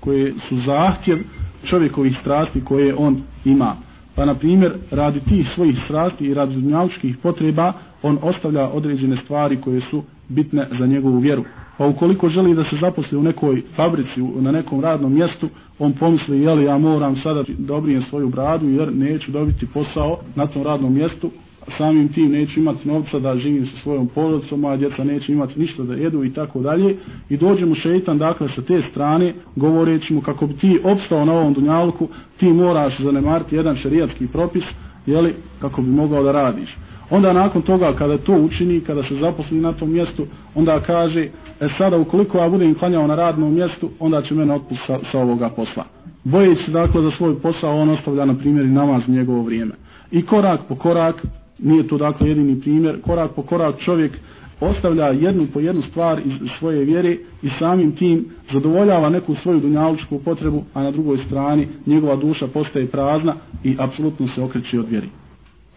koje 0.00 0.34
su 0.48 0.56
zahtjev 0.66 1.18
čovjekovih 1.64 2.16
strasti 2.20 2.64
koje 2.64 2.94
on 2.94 3.22
ima. 3.44 3.87
Pa 4.18 4.24
na 4.24 4.34
primjer, 4.34 4.72
radi 4.90 5.20
tih 5.20 5.48
svojih 5.54 5.76
strasti 5.84 6.24
i 6.24 6.34
radi 6.34 6.54
dunjalučkih 6.54 7.16
potreba, 7.22 7.72
on 8.02 8.18
ostavlja 8.22 8.68
određene 8.68 9.16
stvari 9.24 9.60
koje 9.60 9.80
su 9.80 10.02
bitne 10.28 10.66
za 10.78 10.86
njegovu 10.86 11.18
vjeru. 11.18 11.44
Pa 11.76 11.86
ukoliko 11.86 12.28
želi 12.28 12.54
da 12.54 12.64
se 12.64 12.76
zaposli 12.80 13.18
u 13.18 13.22
nekoj 13.22 13.62
fabrici, 13.76 14.20
na 14.20 14.52
nekom 14.52 14.80
radnom 14.80 15.14
mjestu, 15.14 15.48
on 15.78 15.92
pomisli, 15.92 16.42
jeli 16.42 16.64
ja 16.64 16.78
moram 16.78 17.16
sada 17.16 17.44
dobrijem 17.58 18.02
svoju 18.02 18.28
bradu 18.28 18.68
jer 18.68 18.92
neću 18.92 19.30
dobiti 19.30 19.66
posao 19.66 20.18
na 20.34 20.46
tom 20.46 20.62
radnom 20.62 20.94
mjestu, 20.94 21.30
samim 21.78 22.08
tim 22.08 22.32
neću 22.32 22.60
imati 22.60 22.88
novca 22.88 23.18
da 23.18 23.36
živim 23.36 23.66
sa 23.66 23.82
svojom 23.82 24.08
porodicom, 24.08 24.60
moja 24.60 24.76
djeca 24.76 25.04
neće 25.04 25.32
imati 25.32 25.60
ništa 25.60 25.82
da 25.82 25.94
jedu 25.94 26.24
i 26.24 26.32
tako 26.32 26.60
dalje. 26.60 26.96
I 27.28 27.36
dođe 27.36 27.66
mu 27.66 27.74
šeitan, 27.74 28.18
dakle, 28.18 28.48
sa 28.54 28.62
te 28.62 28.82
strane, 28.90 29.34
govoreći 29.56 30.14
mu 30.14 30.20
kako 30.20 30.46
bi 30.46 30.54
ti 30.56 30.80
opstao 30.84 31.24
na 31.24 31.32
ovom 31.32 31.54
dunjalku, 31.54 32.08
ti 32.36 32.46
moraš 32.46 33.00
zanemariti 33.00 33.56
jedan 33.56 33.76
šerijatski 33.76 34.26
propis, 34.26 34.64
jeli, 35.06 35.34
kako 35.60 35.82
bi 35.82 35.90
mogao 35.90 36.22
da 36.22 36.32
radiš. 36.32 36.76
Onda 37.10 37.32
nakon 37.32 37.62
toga 37.62 37.92
kada 37.92 38.18
to 38.18 38.32
učini, 38.32 38.80
kada 38.80 39.02
se 39.02 39.14
zaposli 39.14 39.60
na 39.60 39.72
tom 39.72 39.92
mjestu, 39.92 40.26
onda 40.54 40.80
kaže, 40.80 41.28
e 41.60 41.68
sada 41.78 41.96
ukoliko 41.96 42.38
ja 42.38 42.48
budem 42.48 42.74
klanjao 42.74 43.06
na 43.06 43.14
radnom 43.14 43.54
mjestu, 43.54 43.90
onda 43.98 44.22
će 44.22 44.34
mene 44.34 44.54
otpust 44.54 44.80
sa, 44.86 44.98
sa 45.12 45.18
ovoga 45.18 45.48
posla. 45.48 45.84
Bojeći 46.24 46.70
dakle 46.70 47.02
za 47.02 47.10
svoj 47.10 47.38
posao, 47.38 47.80
on 47.80 47.88
ostavlja 47.88 48.24
na 48.24 48.34
primjer 48.34 48.66
i 48.66 48.70
namaz 48.70 49.02
njegovo 49.08 49.42
vrijeme. 49.42 49.74
I 50.10 50.22
korak 50.22 50.60
po 50.68 50.74
korak, 50.74 51.26
nije 51.58 51.88
to 51.88 51.98
dakle 51.98 52.28
jedini 52.28 52.60
primjer, 52.60 53.00
korak 53.00 53.30
po 53.34 53.42
korak 53.42 53.78
čovjek 53.78 54.12
ostavlja 54.60 55.06
jednu 55.06 55.46
po 55.52 55.60
jednu 55.60 55.82
stvar 55.82 56.20
iz 56.24 56.32
svoje 56.58 56.84
vjere 56.84 57.16
i 57.42 57.48
samim 57.58 57.92
tim 57.92 58.26
zadovoljava 58.52 59.08
neku 59.08 59.34
svoju 59.34 59.60
dunjalučku 59.60 60.18
potrebu, 60.18 60.64
a 60.74 60.82
na 60.82 60.90
drugoj 60.90 61.18
strani 61.26 61.68
njegova 61.86 62.16
duša 62.16 62.46
postaje 62.46 62.86
prazna 62.86 63.34
i 63.64 63.76
apsolutno 63.78 64.28
se 64.28 64.42
okreće 64.42 64.80
od 64.80 64.88
vjeri. 64.90 65.08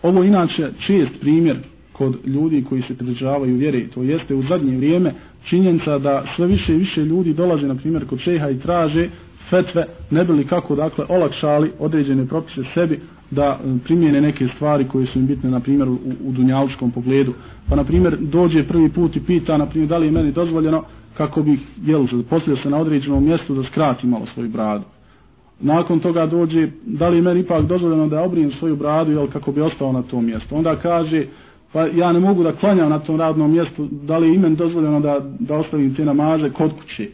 Ovo 0.04 0.24
inače 0.24 0.70
čest 0.88 1.20
primjer 1.22 1.58
kod 1.92 2.18
ljudi 2.26 2.64
koji 2.70 2.82
se 2.82 2.98
pridržavaju 2.98 3.56
vjere, 3.56 3.88
to 3.88 4.04
jeste 4.04 4.36
u 4.36 4.44
zadnje 4.44 4.78
vrijeme 4.78 5.14
činjenica 5.50 5.98
da 5.98 6.24
sve 6.36 6.48
više 6.48 6.74
i 6.74 6.78
više 6.78 7.02
ljudi 7.02 7.34
dolaze 7.34 7.68
na 7.68 7.76
primjer 7.76 8.06
kod 8.06 8.20
šeha 8.20 8.50
i 8.50 8.60
traže 8.60 9.10
fetve, 9.50 9.86
ne 10.12 10.24
bili 10.24 10.48
kako 10.48 10.76
dakle 10.76 11.06
olakšali 11.10 11.72
određene 11.80 12.28
propise 12.28 12.62
sebi 12.74 13.00
da 13.32 13.60
e, 13.64 13.78
primjene 13.84 14.22
neke 14.22 14.48
stvari 14.56 14.88
koje 14.88 15.06
su 15.06 15.20
im 15.20 15.28
bitne 15.28 15.50
na 15.52 15.60
primjer 15.60 15.90
u, 15.90 15.98
u 16.26 16.32
dunjalučkom 16.32 16.92
pogledu. 16.92 17.34
Pa 17.70 17.76
na 17.76 17.84
primjer 17.84 18.18
dođe 18.20 18.64
prvi 18.64 18.90
put 18.90 19.16
i 19.16 19.20
pita 19.20 19.58
na 19.58 19.66
primjer 19.66 19.90
da 19.90 19.98
li 19.98 20.08
je 20.08 20.12
meni 20.12 20.32
dozvoljeno 20.32 20.84
kako 21.18 21.44
bih 21.44 21.60
jel, 21.86 22.08
poslio 22.30 22.56
se 22.56 22.70
na 22.70 22.78
određenom 22.78 23.26
mjestu 23.26 23.56
da 23.56 23.64
skrati 23.64 24.08
malo 24.08 24.26
svoju 24.34 24.50
bradu 24.50 24.84
nakon 25.62 26.00
toga 26.00 26.26
dođe, 26.26 26.68
da 26.86 27.10
li 27.10 27.22
meni 27.22 27.40
ipak 27.40 27.66
dozvoljeno 27.66 28.08
da 28.08 28.22
obrijem 28.22 28.52
svoju 28.52 28.76
bradu, 28.76 29.12
jel, 29.12 29.28
kako 29.28 29.52
bi 29.52 29.62
ostao 29.62 29.92
na 29.92 30.02
tom 30.02 30.26
mjestu. 30.26 30.56
Onda 30.56 30.76
kaže, 30.76 31.26
pa 31.74 31.86
ja 31.86 32.12
ne 32.12 32.20
mogu 32.20 32.44
da 32.44 32.52
klanjam 32.52 32.90
na 32.90 33.00
tom 33.00 33.20
radnom 33.20 33.52
mjestu, 33.52 33.88
da 33.92 34.18
li 34.18 34.36
imen 34.36 34.56
dozvoljeno 34.56 35.00
da, 35.00 35.20
da 35.40 35.56
ostavim 35.56 35.96
te 35.96 36.06
namaze 36.06 36.50
kod 36.50 36.72
kuće. 36.82 37.08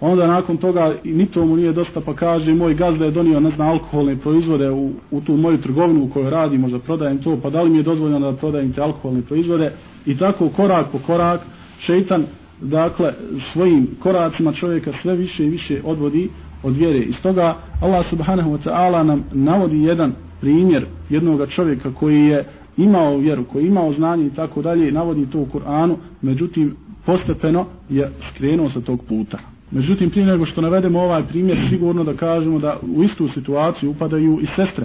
Onda 0.00 0.26
nakon 0.26 0.56
toga, 0.56 0.94
ni 1.04 1.26
to 1.26 1.46
mu 1.46 1.56
nije 1.56 1.72
dosta, 1.72 2.00
pa 2.00 2.14
kaže, 2.14 2.54
moj 2.54 2.74
gazda 2.74 3.04
je 3.04 3.10
donio, 3.10 3.40
ne 3.40 3.50
znam, 3.50 3.68
alkoholne 3.68 4.16
proizvode 4.16 4.70
u, 4.70 4.90
u 5.10 5.20
tu 5.20 5.36
moju 5.36 5.58
trgovinu 5.58 6.04
u 6.04 6.08
kojoj 6.08 6.30
radi, 6.30 6.58
možda 6.58 6.78
prodajem 6.78 7.18
to, 7.18 7.38
pa 7.42 7.50
da 7.50 7.62
li 7.62 7.70
mi 7.70 7.76
je 7.76 7.82
dozvoljeno 7.82 8.30
da 8.30 8.36
prodajem 8.36 8.72
te 8.72 8.80
alkoholne 8.80 9.22
proizvode. 9.22 9.72
I 10.06 10.18
tako 10.18 10.48
korak 10.48 10.86
po 10.92 10.98
korak, 10.98 11.40
šeitan, 11.78 12.24
dakle, 12.60 13.12
svojim 13.52 13.88
koracima 14.02 14.52
čovjeka 14.52 14.92
sve 15.02 15.16
više 15.16 15.44
i 15.44 15.50
više 15.50 15.80
odvodi 15.84 16.28
od 16.62 16.76
vjere. 16.76 16.98
I 16.98 17.12
stoga 17.12 17.56
Allah 17.80 18.06
subhanahu 18.10 18.50
wa 18.50 18.58
ta'ala 18.64 19.02
nam 19.02 19.24
navodi 19.32 19.82
jedan 19.82 20.12
primjer 20.40 20.86
jednog 21.10 21.50
čovjeka 21.50 21.92
koji 21.94 22.24
je 22.24 22.44
imao 22.76 23.16
vjeru, 23.16 23.44
koji 23.44 23.64
je 23.64 23.68
imao 23.68 23.92
znanje 23.92 24.26
i 24.26 24.34
tako 24.34 24.62
dalje, 24.62 24.92
navodi 24.92 25.26
to 25.30 25.38
u 25.38 25.46
Kur'anu, 25.46 25.96
međutim 26.22 26.76
postepeno 27.06 27.66
je 27.88 28.10
skrenuo 28.34 28.70
sa 28.70 28.80
tog 28.80 29.04
puta. 29.08 29.55
Međutim, 29.70 30.10
prije 30.10 30.26
nego 30.26 30.46
što 30.46 30.60
navedemo 30.60 31.00
ovaj 31.00 31.22
primjer, 31.28 31.58
sigurno 31.70 32.04
da 32.04 32.14
kažemo 32.14 32.58
da 32.58 32.78
u 32.96 33.02
istu 33.02 33.28
situaciju 33.28 33.90
upadaju 33.90 34.40
i 34.42 34.46
sestre, 34.56 34.84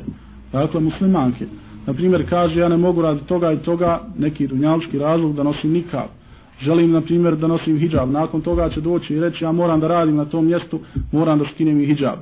dakle 0.52 0.80
muslimanke. 0.80 1.46
Na 1.86 1.94
primjer, 1.94 2.30
kaže, 2.30 2.60
ja 2.60 2.70
ne 2.70 2.78
mogu 2.78 3.02
raditi 3.02 3.28
toga 3.28 3.52
i 3.52 3.58
toga, 3.58 4.02
neki 4.17 4.48
dunjalučki 4.48 5.00
razlog 5.00 5.36
da 5.36 5.44
nosim 5.44 5.72
nikav 5.72 6.08
želim 6.63 6.91
na 6.91 7.02
primjer 7.02 7.36
da 7.36 7.48
nosim 7.48 7.80
hijab, 7.80 8.12
nakon 8.12 8.41
toga 8.41 8.70
će 8.70 8.82
doći 8.82 9.13
i 9.13 9.20
reći 9.20 9.44
ja 9.44 9.52
moram 9.52 9.80
da 9.80 9.88
radim 9.88 10.15
na 10.15 10.26
tom 10.26 10.46
mjestu, 10.46 10.80
moram 11.12 11.39
da 11.39 11.46
skinem 11.54 11.82
i 11.82 11.86
hijab. 11.86 12.20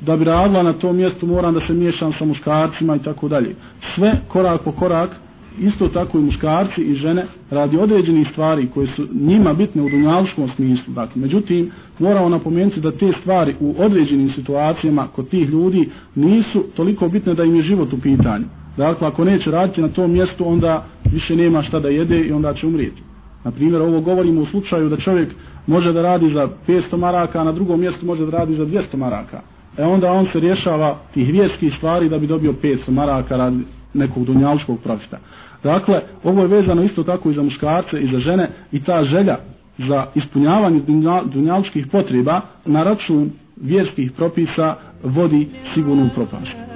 Da 0.00 0.16
bi 0.16 0.24
radila 0.24 0.62
na 0.62 0.72
tom 0.72 0.96
mjestu 0.96 1.26
moram 1.26 1.54
da 1.54 1.60
se 1.66 1.72
miješam 1.72 2.12
sa 2.18 2.24
muškarcima 2.24 2.96
i 2.96 2.98
tako 2.98 3.28
dalje. 3.28 3.54
Sve 3.94 4.20
korak 4.28 4.62
po 4.62 4.72
korak, 4.72 5.10
isto 5.58 5.88
tako 5.88 6.18
i 6.18 6.22
muškarci 6.22 6.80
i 6.80 6.94
žene 6.94 7.26
radi 7.50 7.76
određenih 7.78 8.28
stvari 8.32 8.68
koje 8.74 8.86
su 8.86 9.06
njima 9.12 9.54
bitne 9.54 9.82
u 9.82 9.88
dunjaličkom 9.88 10.50
smislu. 10.56 10.94
Dakle, 10.94 11.22
međutim, 11.22 11.70
moramo 11.98 12.28
napomenuti 12.28 12.80
da 12.80 12.92
te 12.92 13.12
stvari 13.20 13.54
u 13.60 13.74
određenim 13.78 14.30
situacijama 14.30 15.06
kod 15.06 15.28
tih 15.28 15.48
ljudi 15.48 15.88
nisu 16.14 16.64
toliko 16.76 17.08
bitne 17.08 17.34
da 17.34 17.44
im 17.44 17.56
je 17.56 17.62
život 17.62 17.92
u 17.92 18.00
pitanju. 18.00 18.44
Dakle, 18.76 19.08
ako 19.08 19.24
neće 19.24 19.50
raditi 19.50 19.80
na 19.80 19.88
tom 19.88 20.12
mjestu, 20.12 20.48
onda 20.48 20.86
više 21.12 21.36
nema 21.36 21.62
šta 21.62 21.80
da 21.80 21.88
jede 21.88 22.20
i 22.20 22.32
onda 22.32 22.54
će 22.54 22.66
umrijeti. 22.66 23.02
Na 23.44 23.50
primjer, 23.50 23.82
ovo 23.82 24.00
govorimo 24.00 24.40
u 24.40 24.46
slučaju 24.46 24.88
da 24.88 24.96
čovjek 24.96 25.28
može 25.66 25.92
da 25.92 26.02
radi 26.02 26.30
za 26.30 26.48
500 26.68 26.96
maraka, 26.96 27.40
a 27.40 27.44
na 27.44 27.52
drugom 27.52 27.80
mjestu 27.80 28.06
može 28.06 28.26
da 28.26 28.38
radi 28.38 28.54
za 28.54 28.66
200 28.66 28.96
maraka. 28.96 29.40
E 29.78 29.84
onda 29.84 30.12
on 30.12 30.26
se 30.32 30.40
rješava 30.40 30.98
tih 31.14 31.32
vjerskih 31.32 31.74
stvari 31.76 32.08
da 32.08 32.18
bi 32.18 32.26
dobio 32.26 32.52
500 32.52 32.90
maraka 32.90 33.36
radi 33.36 33.64
nekog 33.94 34.24
dunjalskog 34.24 34.80
profita. 34.82 35.18
Dakle, 35.62 36.00
ovo 36.24 36.42
je 36.42 36.48
vezano 36.48 36.82
isto 36.82 37.02
tako 37.02 37.30
i 37.30 37.34
za 37.34 37.42
muškarce 37.42 38.00
i 38.00 38.12
za 38.12 38.18
žene 38.18 38.48
i 38.72 38.84
ta 38.84 39.04
želja 39.04 39.36
za 39.78 40.06
ispunjavanje 40.14 40.80
dunjalskih 41.24 41.86
potreba 41.86 42.40
na 42.64 42.82
račun 42.82 43.30
vjerskih 43.56 44.12
propisa 44.12 44.76
vodi 45.02 45.48
sigurnu 45.74 46.08
propast. 46.14 46.72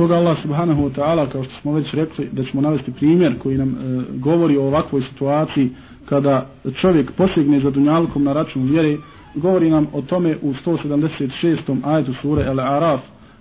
toga 0.00 0.16
Allah 0.16 0.36
subhanahu 0.42 0.82
wa 0.82 0.92
ta'ala, 0.96 1.28
kao 1.32 1.44
što 1.44 1.54
smo 1.60 1.72
već 1.72 1.94
rekli, 1.94 2.28
da 2.32 2.44
ćemo 2.44 2.62
navesti 2.62 2.92
primjer 2.92 3.38
koji 3.38 3.58
nam 3.58 3.70
e, 3.70 4.02
govori 4.14 4.56
o 4.56 4.66
ovakvoj 4.66 5.02
situaciji 5.02 5.70
kada 6.08 6.46
čovjek 6.80 7.12
posegne 7.12 7.60
za 7.60 7.70
dunjalkom 7.70 8.24
na 8.24 8.32
račun 8.32 8.62
vjere, 8.70 8.96
govori 9.34 9.70
nam 9.70 9.86
o 9.92 10.02
tome 10.02 10.36
u 10.42 10.52
176. 10.66 11.76
ajetu 11.84 12.14
sure 12.22 12.42
El 12.42 12.60
Araf, 12.60 13.00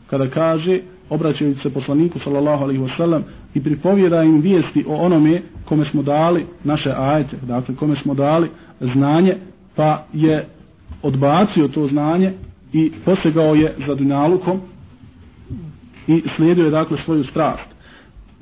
kada 0.10 0.28
kaže, 0.28 0.80
obraćajući 1.10 1.62
se 1.62 1.70
poslaniku 1.70 2.20
sallallahu 2.20 2.64
alaihi 2.64 2.82
wasallam 2.82 3.22
i 3.54 3.64
pripovjeda 3.64 4.24
im 4.24 4.42
vijesti 4.42 4.86
o 4.88 4.96
onome 4.96 5.42
kome 5.66 5.86
smo 5.86 6.02
dali 6.02 6.46
naše 6.64 6.94
ajete, 6.98 7.38
dakle 7.48 7.76
kome 7.76 7.96
smo 7.96 8.14
dali 8.14 8.50
znanje, 8.80 9.36
pa 9.76 10.06
je 10.14 10.46
odbacio 11.02 11.68
to 11.68 11.88
znanje 11.88 12.34
i 12.74 12.92
posegao 13.06 13.56
je 13.56 13.76
za 13.88 13.96
dunjalukom 13.96 14.62
i 16.08 16.24
slijedio 16.36 16.66
je 16.66 16.72
dakle 16.72 16.98
svoju 17.06 17.24
strast. 17.24 17.70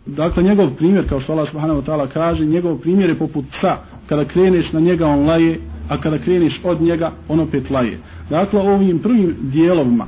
Dakle, 0.05 0.43
njegov 0.43 0.69
primjer, 0.77 1.09
kao 1.09 1.19
što 1.19 1.33
Allah 1.33 1.49
subhanahu 1.51 1.81
wa 1.81 1.85
ta'ala 1.85 2.07
kaže, 2.13 2.45
njegov 2.45 2.77
primjer 2.77 3.09
je 3.09 3.19
poput 3.19 3.45
psa, 3.51 3.77
kada 4.07 4.25
kreneš 4.25 4.71
na 4.71 4.79
njega 4.79 5.07
on 5.07 5.25
laje, 5.25 5.59
a 5.89 6.01
kada 6.01 6.17
kreneš 6.17 6.59
od 6.63 6.81
njega 6.81 7.11
on 7.27 7.39
opet 7.39 7.69
laje. 7.69 7.99
Dakle, 8.29 8.59
ovim 8.59 8.99
prvim 8.99 9.35
dijelovima 9.41 10.05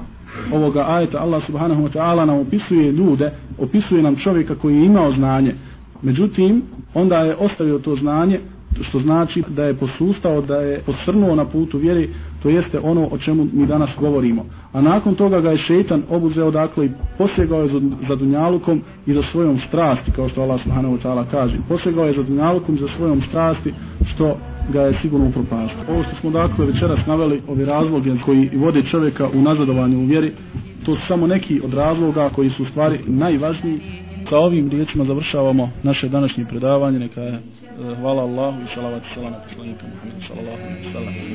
ovoga 0.51 0.85
ajeta 0.87 1.17
Allah 1.17 1.45
subhanahu 1.45 1.83
wa 1.83 1.91
ta'ala 1.93 2.25
nam 2.25 2.39
opisuje 2.39 2.91
ljude, 2.91 3.31
opisuje 3.57 4.01
nam 4.03 4.15
čovjeka 4.15 4.55
koji 4.55 4.75
je 4.75 4.85
imao 4.85 5.13
znanje. 5.13 5.55
Međutim, 6.01 6.61
onda 6.93 7.15
je 7.15 7.35
ostavio 7.35 7.79
to 7.79 7.95
znanje, 7.95 8.39
što 8.81 8.99
znači 8.99 9.43
da 9.47 9.63
je 9.63 9.73
posustao, 9.73 10.41
da 10.41 10.55
je 10.55 10.81
posrnuo 10.85 11.35
na 11.35 11.45
putu 11.45 11.77
vjeri, 11.77 12.09
to 12.43 12.49
jeste 12.49 12.79
ono 12.79 13.07
o 13.11 13.17
čemu 13.17 13.47
mi 13.53 13.67
danas 13.67 13.89
govorimo. 13.99 14.45
A 14.73 14.81
nakon 14.81 15.15
toga 15.15 15.41
ga 15.41 15.51
je 15.51 15.57
šeitan 15.57 16.03
obuzeo 16.09 16.51
dakle 16.51 16.85
i 16.85 16.91
posjegao 17.17 17.61
je 17.61 17.67
za, 17.67 17.81
za 18.07 18.15
dunjalukom 18.15 18.81
i 19.05 19.13
za 19.13 19.23
svojom 19.31 19.59
strasti, 19.67 20.11
kao 20.11 20.29
što 20.29 20.41
Allah 20.41 20.61
subhanahu 20.63 20.97
wa 20.97 21.01
ta'ala 21.03 21.25
kaže. 21.31 21.57
Posjegao 21.67 22.05
je 22.05 22.13
za 22.13 22.23
dunjalukom 22.23 22.75
i 22.75 22.79
za 22.79 22.87
svojom 22.97 23.21
strasti, 23.29 23.73
što 24.13 24.37
ga 24.69 24.81
je 24.81 24.99
sigurno 25.01 25.27
upropaštio. 25.27 25.79
Ovo 25.89 26.03
što 26.03 26.15
smo 26.21 26.29
dakle 26.29 26.65
večeras 26.65 26.99
naveli, 27.07 27.41
ovi 27.47 27.65
razloge 27.65 28.11
koji 28.25 28.49
vode 28.55 28.83
čovjeka 28.83 29.29
u 29.33 29.41
nazadovanju 29.41 29.99
u 29.99 30.05
vjeri, 30.05 30.31
to 30.85 30.95
su 30.95 31.01
samo 31.07 31.27
neki 31.27 31.61
od 31.63 31.73
razloga 31.73 32.29
koji 32.29 32.49
su 32.49 32.63
u 32.63 32.65
stvari 32.65 32.99
najvažniji. 33.07 33.79
Sa 34.29 34.37
ovim 34.37 34.69
riječima 34.69 35.05
završavamo 35.05 35.71
naše 35.83 36.09
današnje 36.09 36.45
predavanje. 36.45 36.99
Neka 36.99 37.21
je 37.21 37.33
eh, 37.33 37.41
hvala 37.99 38.23
Allahu 38.23 38.61
i 38.61 38.75
salavat 38.75 39.03
salam 39.15 39.33
poslanika 39.49 39.85
Muhammed 39.93 40.23
sallallahu 40.27 40.61
alaihi 40.63 40.93
sallam. 40.93 41.13